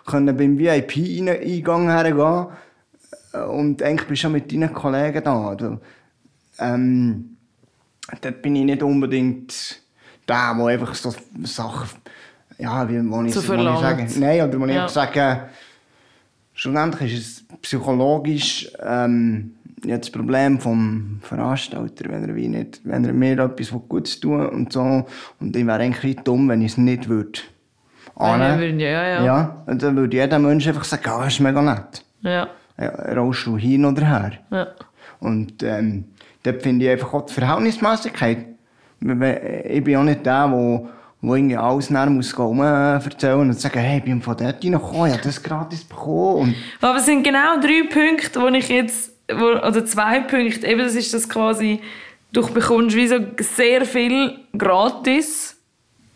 können 0.07 0.37
beim 0.37 0.59
VIP-Eingang 0.59 1.89
hergehen 1.91 2.47
äh, 3.33 3.39
und 3.45 3.83
eigentlich 3.83 4.09
bist 4.09 4.23
du 4.23 4.27
schon 4.27 4.33
mit 4.33 4.51
deinen 4.53 4.73
Kollegen 4.73 5.23
da. 5.23 5.49
Also, 5.49 5.79
ähm, 6.59 7.37
dort 8.21 8.43
bin 8.43 8.57
ich 8.57 8.65
nicht 8.65 8.83
unbedingt 8.83 9.83
der, 10.29 10.55
der 10.55 10.67
einfach 10.67 10.95
so 10.95 11.15
Sachen, 11.45 11.89
ja, 12.59 12.89
wie 12.89 13.09
wo 13.11 13.23
ich, 13.23 13.35
So 13.35 13.41
ich 13.41 13.47
verlangt. 13.47 13.81
sage, 13.81 14.21
nein, 14.21 14.49
oder 14.49 14.67
ich 14.67 14.75
Ja. 14.75 14.83
einfach 14.83 14.95
sage, 14.95 15.49
schlussendlich 16.55 17.15
ist 17.15 17.27
es 17.51 17.59
psychologisch 17.63 18.71
ähm, 18.83 19.54
ja, 19.85 19.99
das 19.99 20.11
Problem 20.11 20.59
vom 20.61 21.19
Veranstalter, 21.23 22.05
wenn 22.09 22.29
er, 22.29 22.35
wie 22.35 22.49
nicht, 22.49 22.81
wenn 22.85 23.05
er 23.05 23.13
mir 23.13 23.39
etwas 23.39 23.73
Gutes 23.89 24.19
tun 24.21 24.47
und 24.49 24.73
so, 24.73 25.05
und 25.41 25.57
ich 25.57 25.67
wäre 25.67 25.81
eigentlich 25.81 26.17
dumm, 26.25 26.49
wenn 26.49 26.63
ich 26.63 26.73
es 26.73 26.79
nicht 26.79 27.09
würde. 27.09 27.41
Ja, 28.19 28.27
annehmen. 28.27 28.61
würden- 28.61 28.81
ja, 28.81 29.09
ja. 29.09 29.25
Ja, 29.25 29.63
und 29.67 29.83
dann 29.83 29.97
würde 29.97 30.17
jeder 30.17 30.39
Mensch 30.39 30.67
einfach 30.69 30.85
sagen, 30.85 31.03
ah, 31.07 31.25
das 31.25 31.35
ist 31.35 31.41
mega 31.41 31.61
nett. 31.63 32.05
Ja, 32.23 32.49
Ja, 32.79 33.15
du 33.47 33.57
hin 33.57 33.85
oder 33.85 34.07
her? 34.07 34.33
ja. 34.51 34.67
Und 35.21 35.63
ähm, 35.63 36.05
dort 36.43 36.63
finde 36.63 36.85
ich 36.85 36.91
einfach 36.93 37.15
auch 37.15 37.27
die 37.27 37.33
Verhältnismäßigkeit. 37.33 38.47
Ich 39.01 39.85
bin 39.85 39.97
auch 39.97 40.03
nicht 40.05 40.25
der, 40.27 40.49
der 40.49 40.89
wo 41.21 41.35
irgendwie 41.35 41.57
alles 41.57 41.89
nachher 41.89 42.11
muss 42.11 42.35
äh, 42.37 42.95
erzählen 43.05 43.41
und 43.41 43.59
sagen, 43.59 43.79
hey, 43.79 43.99
ich 43.99 44.05
bin 44.05 44.21
von 44.21 44.37
dort 44.37 44.63
reingekommen, 44.63 45.07
ich 45.07 45.13
habe 45.15 45.23
das 45.23 45.43
gratis 45.43 45.83
bekommen. 45.85 46.37
Und 46.41 46.55
Aber 46.83 46.99
es 46.99 47.07
sind 47.07 47.23
genau 47.23 47.59
drei 47.61 47.85
Punkte, 47.91 48.41
wo 48.43 48.49
ich 48.49 48.69
jetzt, 48.69 49.14
oder 49.31 49.85
zwei 49.87 50.21
Punkte, 50.21 50.67
eben 50.67 50.81
das 50.81 50.95
ist 50.95 51.15
das 51.15 51.29
quasi, 51.29 51.81
du 52.33 52.47
bekommst 52.53 52.97
wie 52.97 53.09
so 53.09 53.17
sehr 53.39 53.85
viel 53.85 54.39
gratis. 54.57 55.57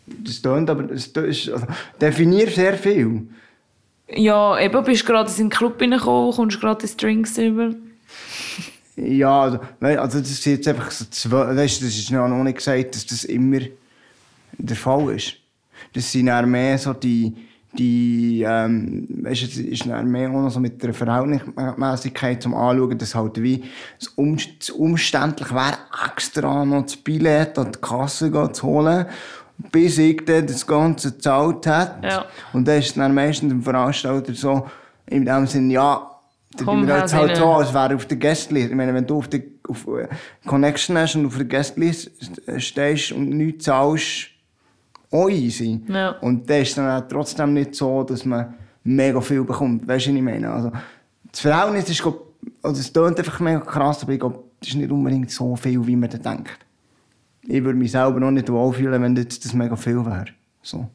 das 0.05 0.41
tönt 0.41 0.69
aber, 0.69 0.83
das 0.83 1.07
ist, 1.07 1.49
also, 1.49 1.65
definiert 1.99 2.53
sehr 2.53 2.75
viel. 2.75 3.27
Ja, 4.11 4.59
eben 4.59 4.83
bist 4.83 5.05
gratis 5.05 5.39
in 5.39 5.45
den 5.45 5.51
Club 5.51 5.79
reingekommen, 5.81 6.33
kommst 6.33 6.59
gratis 6.59 6.97
Drinks 6.97 7.37
über. 7.37 7.75
Ja, 8.95 9.41
also, 9.41 9.59
also 9.81 10.19
das 10.19 10.31
ist 10.31 10.45
jetzt 10.45 10.67
einfach 10.67 10.91
so 10.91 11.05
zwei, 11.09 11.55
weißt, 11.55 11.81
das 11.81 11.89
ist 11.89 12.11
noch 12.11 12.27
nicht 12.43 12.57
gesagt, 12.57 12.95
dass 12.95 13.05
das 13.05 13.23
immer 13.23 13.59
der 14.57 14.75
Fall 14.75 15.15
ist. 15.15 15.35
Das 15.93 16.11
sind 16.11 16.25
dann 16.25 16.49
mehr 16.49 16.77
so 16.77 16.93
die, 16.93 17.33
die 17.73 18.43
ähm, 18.47 19.07
weißt, 19.09 19.41
du, 19.41 19.45
es 19.45 19.57
ist 19.57 19.85
dann 19.85 20.09
mehr 20.09 20.29
auch 20.29 20.41
noch 20.41 20.49
so 20.49 20.59
mit 20.59 20.81
der 20.81 20.93
Verhältnismäßigkeit 20.93 22.41
zum 22.41 22.55
Anschauen, 22.55 22.97
dass 22.97 23.13
halt 23.13 23.41
wie 23.41 23.63
es 23.99 24.07
um, 24.09 24.37
umständlich 24.75 25.51
wäre, 25.51 25.77
extra 26.07 26.65
noch 26.65 26.83
das 26.83 26.97
Billett 26.97 27.57
an 27.59 27.71
die 27.71 27.79
Kasse 27.79 28.31
zu 28.51 28.67
holen, 28.67 29.05
bis 29.71 29.99
ich 29.99 30.25
dann 30.25 30.47
das 30.47 30.65
Ganze 30.65 31.11
gezahlt 31.11 31.67
hat. 31.67 32.03
Ja. 32.03 32.25
Und 32.53 32.67
dann 32.67 32.79
ist 32.79 32.87
es 32.87 32.93
dann 32.95 33.13
meistens 33.13 33.49
dem 33.49 33.61
Veranstalter 33.61 34.33
so, 34.33 34.65
in 35.05 35.25
dem 35.25 35.45
Sinne, 35.45 35.73
ja, 35.73 36.09
da 36.57 36.65
Komm, 36.65 36.79
bin 36.79 36.89
wir 36.89 36.97
jetzt 36.97 37.13
halt 37.13 37.37
so, 37.37 37.61
es 37.61 37.73
wäre 37.73 37.95
auf 37.95 38.07
der 38.07 38.17
Guestlist. 38.17 38.69
Ich 38.69 38.75
meine, 38.75 38.93
wenn 38.93 39.05
du 39.05 39.17
auf 39.17 39.27
der 39.27 39.41
auf 39.67 39.87
äh, 39.87 40.07
Connection 40.47 40.97
hast 40.97 41.15
und 41.15 41.27
auf 41.27 41.37
der 41.37 41.45
Guestlist 41.45 42.11
stehst 42.57 43.11
und 43.11 43.29
nichts 43.29 43.65
zahlst, 43.65 44.29
auch 45.11 45.29
easy. 45.29 45.81
Ja. 45.87 46.11
Und 46.21 46.49
dann 46.49 46.61
ist 46.61 46.69
es 46.69 46.75
dann 46.75 47.07
trotzdem 47.09 47.53
nicht 47.53 47.75
so, 47.75 48.03
dass 48.03 48.25
man 48.25 48.53
mega 48.83 49.21
viel 49.21 49.43
bekommt. 49.43 49.87
Weißt 49.87 50.07
du, 50.07 50.11
was 50.11 50.17
ich 50.17 50.21
meine? 50.21 50.51
Also, 50.51 50.71
das 51.31 51.41
Verhältnis 51.41 51.89
ist, 51.89 52.03
also 52.63 52.81
es 52.81 52.93
klingt 52.93 53.17
einfach 53.19 53.39
mega 53.39 53.59
krass, 53.59 54.03
aber 54.03 54.13
ich 54.13 54.19
glaube, 54.19 54.43
das 54.59 54.69
ist 54.69 54.75
nicht 54.75 54.91
unbedingt 54.91 55.31
so 55.31 55.55
viel, 55.55 55.85
wie 55.85 55.95
man 55.95 56.09
da 56.09 56.17
denkt. 56.17 56.59
Ich 57.43 57.63
würde 57.63 57.79
mich 57.79 57.91
selber 57.91 58.19
noch 58.19 58.31
nicht 58.31 58.49
wohlfühlen, 58.49 59.01
wenn 59.01 59.15
jetzt 59.15 59.43
das 59.45 59.53
mega 59.53 59.75
viel 59.75 60.05
wäre. 60.05 60.25
So. 60.61 60.87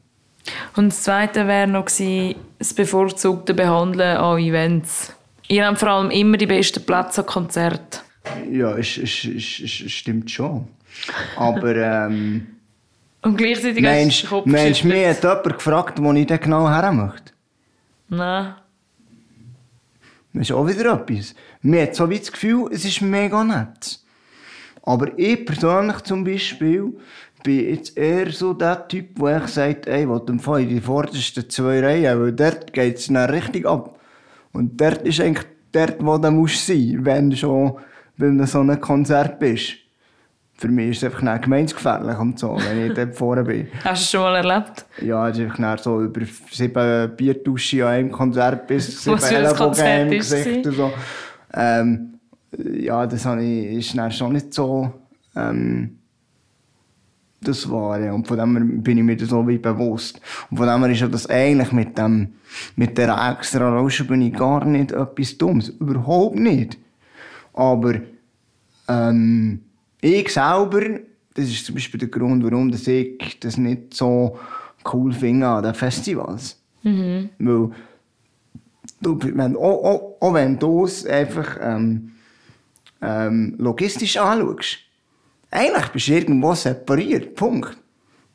Und 0.75 0.89
das 0.89 1.03
zweite 1.03 1.47
wäre 1.47 1.67
noch 1.67 1.85
gewesen, 1.85 2.35
das 2.59 2.73
bevorzugte 2.73 3.53
Behandeln 3.53 4.17
an 4.17 4.37
Events. 4.39 5.13
Ihr 5.47 5.65
habt 5.65 5.79
vor 5.79 5.89
allem 5.89 6.11
immer 6.11 6.37
die 6.37 6.45
besten 6.45 6.83
Plätze 6.85 7.21
an 7.21 7.27
Konzerten. 7.27 7.99
Ja, 8.51 8.77
es, 8.77 8.97
es, 8.97 9.25
es, 9.25 9.59
es 9.61 9.91
stimmt 9.91 10.29
schon. 10.31 10.67
Aber 11.35 11.75
ähm, 11.75 12.47
Und 13.25 13.37
gleichzeitig 13.37 13.81
meinst 13.81 14.17
hast 14.17 14.23
du 14.23 14.27
den 14.27 14.29
Kopf 14.29 14.45
meinst 14.45 14.83
du, 14.83 14.87
mir 14.87 15.09
hat 15.09 15.23
jemand 15.23 15.53
gefragt, 15.57 16.01
wo 16.01 16.13
ich 16.13 16.27
dann 16.27 16.39
genau 16.39 16.69
her 16.69 16.91
möchte? 16.91 17.33
Nein. 18.07 18.53
Das 20.31 20.43
ist 20.43 20.51
auch 20.51 20.67
wieder 20.67 20.93
etwas. 20.93 21.33
Mir 21.63 21.83
hat 21.83 21.95
so 21.95 22.07
wie 22.07 22.19
das 22.19 22.31
Gefühl, 22.31 22.69
es 22.71 22.85
ist 22.85 23.01
mega 23.01 23.43
nett. 23.43 23.99
Aber 24.83 25.17
ich 25.17 25.43
persönlich 25.43 26.01
zum 26.01 26.23
Beispiel 26.23 26.93
bin 27.43 27.69
jetzt 27.69 27.97
eher 27.97 28.31
so 28.31 28.53
der 28.53 28.87
Typ, 28.87 29.15
der 29.15 29.37
echt 29.37 29.49
sagt, 29.49 29.87
ey, 29.87 30.03
ich 30.03 30.07
will 30.07 30.21
im 30.27 30.39
Fall 30.39 30.61
in 30.61 30.69
die 30.69 30.81
vordersten 30.81 31.49
zwei 31.49 31.79
Reihen, 31.79 32.21
weil 32.21 32.31
dort 32.31 32.73
geht 32.73 32.97
es 32.97 33.07
dann 33.07 33.29
richtig 33.31 33.65
ab. 33.65 33.99
Und 34.53 34.79
dort 34.79 35.01
ist 35.01 35.19
eigentlich 35.19 35.47
dort, 35.71 35.95
wo 35.99 36.19
du 36.19 36.29
musst 36.29 36.67
sein, 36.67 36.99
wenn 37.01 37.31
du 37.31 37.37
schon 37.37 37.73
bei 38.17 38.45
so 38.45 38.59
einem 38.59 38.79
Konzert 38.79 39.39
bist. 39.39 39.77
Für 40.57 40.69
mich 40.69 40.91
ist 40.91 40.97
es 40.97 41.03
einfach 41.05 41.41
gemeinsgefährlich 41.41 42.17
und 42.17 42.39
so, 42.39 42.57
wenn 42.57 42.87
ich 42.87 42.93
dort 42.93 43.15
vorne 43.15 43.43
bin. 43.43 43.67
Hast 43.83 43.85
du 43.85 43.91
es 43.91 44.11
schon 44.11 44.21
mal 44.21 44.35
erlebt? 44.35 44.85
Ja, 45.01 45.27
es 45.27 45.37
ist 45.37 45.45
einfach 45.45 45.79
so 45.79 46.01
über 46.01 46.21
sieben 46.49 47.15
Bierduschen 47.17 47.81
an 47.81 47.87
einem 47.87 48.11
Konzert 48.11 48.65
bis 48.67 48.85
sieben 49.03 49.17
ist 49.17 49.31
es 49.31 50.09
Gesicht 50.09 50.67
und 50.67 50.75
so. 50.75 50.93
Ähm, 51.53 52.19
ja, 52.57 53.05
das 53.05 53.25
ich, 53.25 53.65
ist 53.77 53.97
dann 53.97 54.11
schon 54.11 54.33
nicht 54.33 54.53
so 54.53 54.93
ähm, 55.35 55.97
das. 57.41 57.65
Ja. 57.65 58.13
Und 58.13 58.25
von 58.25 58.37
dem 58.37 58.81
bin 58.81 58.97
ich 58.97 59.03
mir 59.03 59.17
das 59.17 59.29
so 59.29 59.45
wie 59.45 59.57
bewusst. 59.57 60.21
Und 60.49 60.57
von 60.57 60.67
dem 60.67 60.83
her 60.83 60.91
ist 60.91 61.01
ja 61.01 61.07
das 61.07 61.29
eigentlich 61.29 61.73
mit, 61.73 61.97
dem, 61.97 62.35
mit 62.77 62.97
der 62.97 63.37
extra 63.37 63.69
Lauschenbühne 63.69 64.31
gar 64.31 64.63
nicht 64.63 64.93
etwas 64.93 65.37
Dummes. 65.37 65.69
Überhaupt 65.69 66.37
nicht. 66.37 66.77
Aber 67.53 67.95
ähm, 68.87 69.64
ich 70.05 70.29
selber, 70.29 70.81
das 71.33 71.45
ist 71.45 71.65
zum 71.65 71.75
Beispiel 71.75 71.99
der 71.99 72.09
Grund, 72.09 72.43
warum 72.43 72.71
dass 72.71 72.87
ich 72.87 73.39
das 73.39 73.57
nicht 73.57 73.93
so 73.93 74.37
cool 74.93 75.11
finde 75.11 75.47
an 75.47 75.63
den 75.63 75.73
Festivals. 75.73 76.61
Mhm. 76.83 77.29
Weil, 77.39 77.71
du, 79.01 79.19
wenn, 79.21 79.55
auch, 79.55 79.83
auch, 79.83 80.17
auch 80.21 80.33
wenn 80.33 80.57
du 80.59 80.85
es 80.85 81.05
einfach 81.05 81.57
ähm, 81.61 82.11
ähm, 83.01 83.55
logistisch 83.57 84.17
anschaust, 84.17 84.77
eigentlich 85.51 85.87
bist 85.89 86.07
du 86.07 86.13
irgendwo 86.13 86.53
separiert. 86.53 87.35
Punkt. 87.35 87.77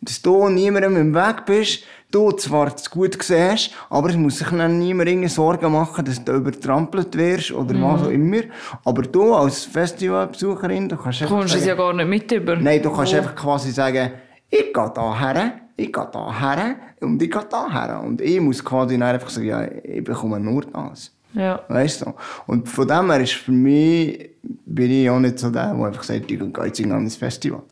Dass 0.02 0.22
du 0.22 0.48
niemandem 0.48 0.96
im 0.96 1.14
Weg 1.14 1.44
bist, 1.46 1.84
du 2.10 2.32
zwar 2.32 2.74
zu 2.76 2.90
gut 2.90 3.22
siehst, 3.22 3.70
aber 3.90 4.08
es 4.08 4.16
muss 4.16 4.38
sich 4.38 4.48
dann 4.48 4.78
niemand 4.78 5.30
Sorgen 5.30 5.70
machen, 5.72 6.04
dass 6.04 6.24
du 6.24 6.32
übertrampelt 6.32 7.16
wirst 7.16 7.52
oder 7.52 7.74
Mhm. 7.74 7.82
was 7.82 8.02
auch 8.02 8.10
immer. 8.10 8.40
Aber 8.84 9.02
du 9.02 9.34
als 9.34 9.64
Festivalbesucherin, 9.64 10.88
du 10.88 10.96
kannst 10.96 11.22
einfach 11.22 11.36
kommst 11.38 11.54
es 11.54 11.66
ja 11.66 11.74
gar 11.74 11.92
nicht 11.92 12.08
mit 12.08 12.32
über. 12.32 12.56
Nein, 12.56 12.82
du 12.82 12.90
kannst 12.90 13.12
Wo- 13.12 13.16
einfach 13.18 13.34
quasi 13.36 13.70
sagen, 13.70 14.10
ich 14.48 14.72
gehe 14.72 14.92
da 14.94 15.18
her, 15.20 15.52
ich 15.76 15.92
gehe 15.92 16.08
da 16.12 16.40
her 16.40 16.76
und 17.00 17.22
ich 17.22 17.30
gehe 17.30 17.46
da 17.48 17.70
her. 17.70 18.00
Und 18.04 18.20
ich 18.20 18.40
muss 18.40 18.64
quasi 18.64 18.98
dann 18.98 19.08
einfach 19.14 19.30
sagen, 19.30 19.46
ja, 19.46 19.64
ich 19.84 20.02
bekomme 20.02 20.40
nur 20.40 20.62
das. 20.62 21.12
Ja. 21.34 21.60
Weißt 21.68 22.02
du? 22.04 22.12
Und 22.48 22.68
von 22.68 22.88
dem 22.88 23.10
her 23.10 23.20
ist 23.20 23.34
für 23.34 23.52
mich, 23.52 24.30
bin 24.42 24.90
ich 24.90 25.08
auch 25.10 25.20
nicht 25.20 25.38
so 25.38 25.50
der, 25.50 25.72
der 25.74 25.84
einfach 25.86 26.02
sagt, 26.02 26.28
ich 26.30 26.38
gehe 26.38 26.52
jetzt 26.64 26.80
in 26.80 26.86
ein 26.86 26.92
anderes 26.96 27.16
Festival. 27.16 27.62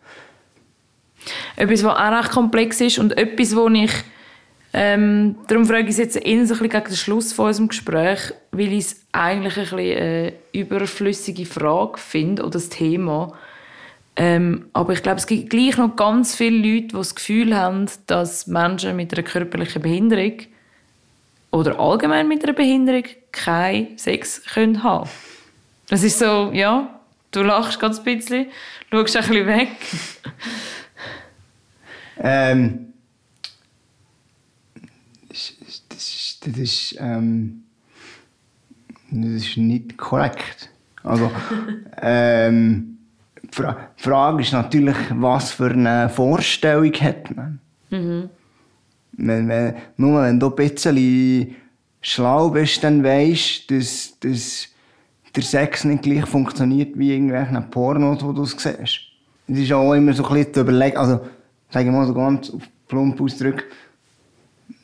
Etwas, 1.57 1.85
was 1.85 1.97
auch 1.97 2.19
recht 2.19 2.31
komplex 2.31 2.81
ist 2.81 2.99
und 2.99 3.17
etwas, 3.17 3.55
wo 3.55 3.69
ich 3.69 3.93
ähm, 4.73 5.37
darum 5.47 5.64
frage 5.64 5.85
ich 5.85 5.91
es 5.91 5.97
jetzt 5.97 6.17
eher 6.17 6.41
ein 6.41 6.47
bisschen 6.47 6.69
gegen 6.69 6.85
den 6.85 6.97
Schluss 6.97 7.33
von 7.33 7.47
unserem 7.47 7.69
Gespräch, 7.69 8.35
weil 8.53 8.73
ich 8.73 8.85
es 8.85 9.07
eigentlich 9.12 9.57
ein 9.57 9.62
bisschen 9.62 9.79
eine 9.99 10.33
überflüssige 10.53 11.47
Frage 11.47 11.99
finde 11.99 12.43
oder 12.43 12.53
das 12.53 12.69
Thema. 12.69 13.33
Ähm, 14.17 14.67
aber 14.73 14.93
ich 14.93 15.03
glaube, 15.03 15.19
es 15.19 15.27
gibt 15.27 15.51
gleich 15.51 15.79
noch 15.79 15.97
ganz 15.97 16.35
viele 16.35 16.57
Leute, 16.57 16.88
die 16.88 16.97
das 16.97 17.14
Gefühl 17.14 17.57
haben, 17.57 17.87
dass 18.07 18.47
Menschen 18.47 18.97
mit 18.97 19.12
einer 19.14 19.23
körperlichen 19.23 19.81
Behinderung 19.81 20.35
oder 21.51 21.79
allgemein 21.81 22.29
mit 22.29 22.45
einer 22.45 22.53
Behinderung 22.53 23.05
keinen 23.33 23.97
Sex 23.97 24.43
können 24.45 24.83
haben 24.83 25.09
Das 25.88 26.03
ist 26.03 26.19
so, 26.19 26.51
ja, 26.53 27.01
du 27.31 27.43
lachst 27.43 27.81
ganz 27.81 27.99
ein 27.99 28.05
bisschen, 28.05 28.47
schaust 28.91 29.17
ein 29.17 29.23
bisschen 29.23 29.47
weg. 29.47 29.69
Ähm, 32.20 32.87
das, 35.28 35.50
ist- 35.66 35.85
das, 35.88 35.98
ist, 35.98 36.46
das, 36.46 36.57
ist, 36.59 36.96
ähm, 37.00 37.62
das 39.11 39.31
ist 39.31 39.57
nicht 39.57 39.96
korrekt. 39.96 40.70
Also, 41.02 41.31
ähm, 42.02 42.98
die 43.42 43.48
Fra 43.54 43.88
die 43.98 44.02
Frage 44.02 44.42
ist 44.42 44.52
natürlich, 44.52 44.96
was 45.14 45.52
für 45.52 45.70
eine 45.70 46.09
Vorstellung 46.09 46.92
hat 46.94 47.35
man. 47.35 47.61
Wenn, 49.12 49.48
wenn, 49.48 49.74
nur 49.96 50.22
wenn 50.22 50.38
du 50.38 50.48
ein 50.50 50.57
bisschen 50.57 51.57
schlau 52.00 52.50
bist, 52.50 52.85
dann 52.85 53.02
weisst 53.02 53.70
du, 53.70 53.78
dass, 53.78 54.14
dass 54.20 54.68
der 55.35 55.42
Sex 55.42 55.85
nicht 55.85 56.02
gleich 56.02 56.26
funktioniert 56.26 56.96
wie 56.98 57.12
irgendwelche 57.14 57.61
Pornos, 57.70 58.22
wo 58.22 58.33
du 58.33 58.44
siehst. 58.44 58.66
Es 59.46 59.59
ist 59.59 59.72
auch 59.72 59.94
immer 59.94 60.12
so 60.12 60.26
ein 60.28 60.35
bisschen 60.35 60.54
zu 60.54 60.61
überlegen, 60.61 60.96
also 60.98 61.20
sagen 61.70 61.92
wir 61.92 61.98
mal 61.98 62.07
so 62.07 62.14
ganz 62.14 62.52
plump 62.87 63.20
ausdrücken, 63.20 63.64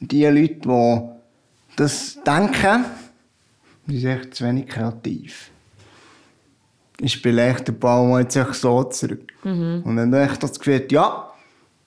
die 0.00 0.24
Leute, 0.24 0.54
die 0.54 1.00
das 1.76 2.18
denken, 2.24 2.84
die 3.86 3.98
sind 3.98 4.10
echt 4.10 4.34
zu 4.34 4.44
wenig 4.44 4.66
kreativ. 4.66 5.50
Ich 7.00 7.12
spiele 7.12 7.50
echt 7.50 7.68
den 7.68 7.78
Ball 7.78 8.06
mal 8.06 8.22
jetzt 8.22 8.36
echt 8.36 8.54
so 8.54 8.84
zurück. 8.84 9.32
Und 9.84 9.96
dann 9.96 10.14
habe 10.14 10.32
ich 10.32 10.38
das 10.38 10.58
Gefühl, 10.58 10.86
ja, 10.90 11.30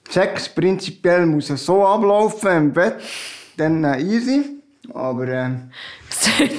Sex 0.08 0.48
prinzipiell 0.48 1.26
muss 1.26 1.48
so 1.48 1.86
ablaufen 1.86 2.50
im 2.56 2.72
Bett, 2.72 2.96
dann 3.56 3.84
äh, 3.84 4.00
easy. 4.00 4.57
Aber 4.94 5.28
äh, 5.28 5.50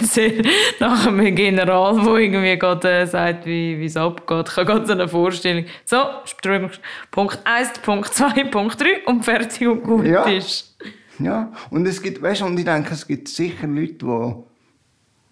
sehr 0.01 0.31
nach 0.79 1.07
einem 1.07 1.35
General, 1.35 1.95
der 2.03 2.13
irgendwie 2.15 2.57
gerade 2.57 2.91
äh, 2.91 3.07
sagt, 3.07 3.45
wie 3.45 3.79
wie 3.79 3.85
es 3.85 3.97
abgeht. 3.97 4.47
Ich 4.49 4.57
habe 4.57 4.65
gerade 4.65 4.85
so 4.85 4.93
eine 4.93 5.07
Vorstellung. 5.07 5.65
So, 5.85 5.97
Strömung. 6.25 6.71
Punkt 7.11 7.39
1, 7.43 7.79
Punkt 7.81 8.13
2, 8.13 8.43
Punkt 8.45 8.79
3 8.79 9.05
und 9.07 9.23
fertig 9.25 9.67
und 9.67 9.83
gut 9.83 10.05
Ja. 10.05 10.23
ist. 10.23 10.77
ja, 11.19 11.51
und 11.71 11.87
es 11.87 12.01
gibt, 12.01 12.21
weißt 12.21 12.41
du, 12.41 12.45
und 12.45 12.57
ich 12.59 12.65
denke, 12.65 12.93
es 12.93 13.05
gibt 13.07 13.27
sicher 13.27 13.67
Leute, 13.67 13.93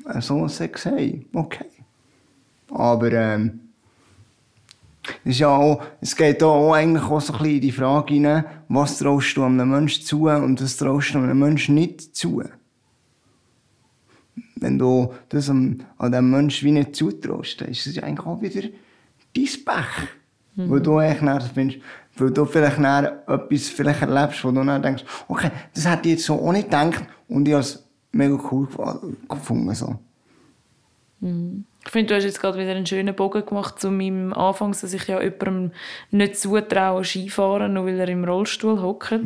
die 0.05 0.09
äh, 0.09 0.21
so 0.21 0.35
einen 0.39 0.49
Sex 0.49 0.85
haben. 0.87 1.25
Okay. 1.33 1.65
Aber 2.71 3.11
ähm, 3.13 3.59
es, 5.23 5.33
ist 5.33 5.39
ja 5.39 5.49
auch, 5.49 5.81
es 6.01 6.15
geht 6.15 6.41
auch 6.43 6.73
eigentlich 6.73 7.03
auch 7.03 7.21
so 7.21 7.33
ein 7.33 7.39
bisschen 7.39 7.55
in 7.55 7.61
die 7.61 7.71
Frage 7.71 8.13
hinein, 8.15 8.45
was 8.67 8.97
traust 8.97 9.37
du 9.37 9.43
einem 9.43 9.69
Menschen 9.69 10.03
zu 10.03 10.27
und 10.27 10.61
was 10.61 10.75
traust 10.77 11.13
du 11.13 11.19
einem 11.19 11.39
Menschen 11.39 11.75
nicht 11.75 12.15
zu. 12.15 12.43
Wenn 14.55 14.79
du 14.79 15.13
das 15.29 15.49
an, 15.49 15.83
diesem 16.01 16.31
Menschen 16.31 16.65
wie 16.67 16.71
nicht 16.71 16.95
zutraust, 16.95 17.61
dann 17.61 17.69
ist 17.69 17.85
es 17.87 18.01
eigentlich 18.01 18.25
auch 18.25 18.41
wieder 18.41 18.61
dein 18.61 18.71
Pech. 19.43 20.07
Weil 20.59 20.81
du 20.81 20.97
eigentlich 20.97 21.19
dann 21.19 21.41
findest, 21.41 21.79
weil 22.15 22.31
du 22.31 22.45
vielleicht 22.45 22.79
dann 22.79 23.05
etwas 23.27 23.69
vielleicht 23.69 24.01
erlebst, 24.01 24.43
wo 24.43 24.49
du 24.49 24.63
dann 24.63 24.81
denkst, 24.81 25.03
okay, 25.27 25.51
das 25.75 25.87
hätte 25.87 26.09
ich 26.09 26.15
jetzt 26.15 26.25
so 26.25 26.33
auch 26.33 26.51
nicht 26.51 26.65
gedacht 26.65 27.05
und 27.27 27.47
ich 27.47 27.53
habe 27.53 27.61
es 27.61 27.87
mega 28.11 28.39
cool 28.51 28.65
gefu- 28.65 29.15
gefunden. 29.29 29.75
So. 29.75 29.99
Ich 31.21 31.91
finde, 31.91 32.07
du 32.07 32.15
hast 32.15 32.23
jetzt 32.23 32.41
gerade 32.41 32.57
wieder 32.57 32.71
einen 32.71 32.87
schönen 32.87 33.15
Bogen 33.15 33.45
gemacht 33.45 33.79
zu 33.79 33.91
meinem 33.91 34.33
Anfang, 34.33 34.71
dass 34.71 34.91
ich 34.91 35.07
ja 35.07 35.21
jemandem 35.21 35.71
nicht 36.09 36.37
zutraue, 36.37 37.03
Skifahren, 37.03 37.73
nur 37.73 37.85
weil 37.85 37.99
er 37.99 38.09
im 38.09 38.23
Rollstuhl 38.23 38.81
hockt. 38.81 39.19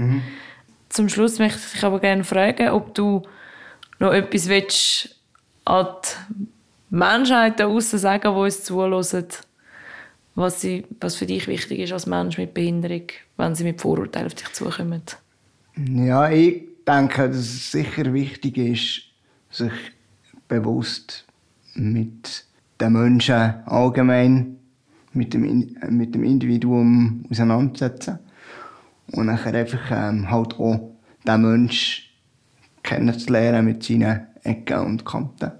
Zum 0.90 1.08
Schluss 1.08 1.40
möchte 1.40 1.60
ich 1.74 1.84
aber 1.86 2.02
gerne 2.02 2.26
fragen, 2.26 2.70
ob 2.70 2.94
du 2.94 3.22
noch 4.02 4.14
etwas 4.14 4.50
willst 4.50 5.16
an 5.64 5.86
die 6.04 6.48
Menschheit 6.90 7.60
da 7.60 7.68
draussen 7.68 8.00
sagen, 8.00 8.34
die 8.34 8.40
uns 8.40 8.64
zuhören, 8.64 9.26
was, 10.34 10.62
sie, 10.62 10.86
was 11.00 11.16
für 11.16 11.28
dich 11.28 11.48
wichtig 11.48 11.80
ist 11.80 11.94
als 11.94 12.08
Mensch 12.08 12.38
mit 12.38 12.54
Behinderung, 12.54 13.04
wenn 13.38 13.54
sie 13.54 13.64
mit 13.64 13.80
Vorurteilen 13.80 14.28
auf 14.28 14.34
dich 14.34 14.52
zukommen. 14.54 15.04
Ja, 15.76 16.30
ich 16.30 16.64
denke, 16.88 17.28
dass 17.28 17.38
es 17.38 17.72
sicher 17.72 18.12
wichtig 18.12 18.58
ist, 18.58 19.04
sich 19.52 19.72
bewusst 20.48 21.26
mit 21.76 22.46
den 22.80 22.94
Menschen 22.94 23.54
allgemein, 23.66 24.58
mit 25.14 25.34
dem, 25.34 25.76
mit 25.90 26.16
dem 26.16 26.24
Individuum 26.24 27.24
auseinanderzusetzen. 27.30 28.18
Und 29.12 29.28
nachher 29.28 29.54
einfach 29.54 29.92
ähm, 29.92 30.32
halt 30.32 30.54
auch 30.56 30.92
den 31.28 31.42
Menschen 31.42 32.11
kennenzulernen 32.84 33.66
mit 33.66 33.84
seinen 33.84 34.28
Ecken 34.44 34.80
und 34.80 35.06
Kanten. 35.06 35.52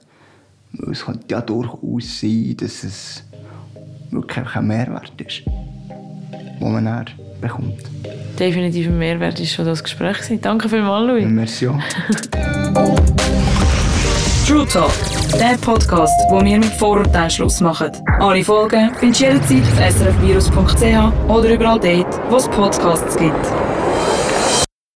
Weil 0.74 0.92
es 0.92 1.06
könnte 1.06 1.26
ja 1.30 1.42
durchaus 1.42 2.20
sein, 2.20 2.56
dass 2.58 2.84
es 2.84 3.24
wirklich 4.10 4.56
ein 4.56 4.68
Mehrwert 4.68 5.14
ist, 5.22 5.44
den 5.46 6.72
man 6.72 6.86
dann 6.86 7.06
bekommt. 7.40 7.84
Definitiv 8.40 8.88
ein 8.88 8.98
Mehrwert 8.98 9.40
ist 9.40 9.54
schon 9.54 9.66
das 9.66 9.84
Gespräch. 9.84 10.18
Danke 10.42 10.70
vielmals, 10.70 11.08
Louis. 11.08 11.26
Merci. 11.28 11.68
True 14.48 14.68
Talk, 14.68 14.92
der 15.40 15.58
Podcast, 15.62 16.14
wo 16.30 16.44
wir 16.44 16.58
mit 16.58 16.66
Vorurteilen 16.66 17.30
Schluss 17.30 17.62
machen. 17.62 17.92
Alle 18.20 18.44
Folgen 18.44 18.92
findest 19.00 19.22
du 19.22 19.26
jederzeit 19.26 19.62
auf 19.62 19.98
srfvirus.ch 19.98 21.30
oder 21.30 21.54
überall 21.54 21.80
dort, 21.80 22.32
wo 22.32 22.36
es 22.36 22.48
Podcasts 22.50 23.16
gibt. 23.16 23.81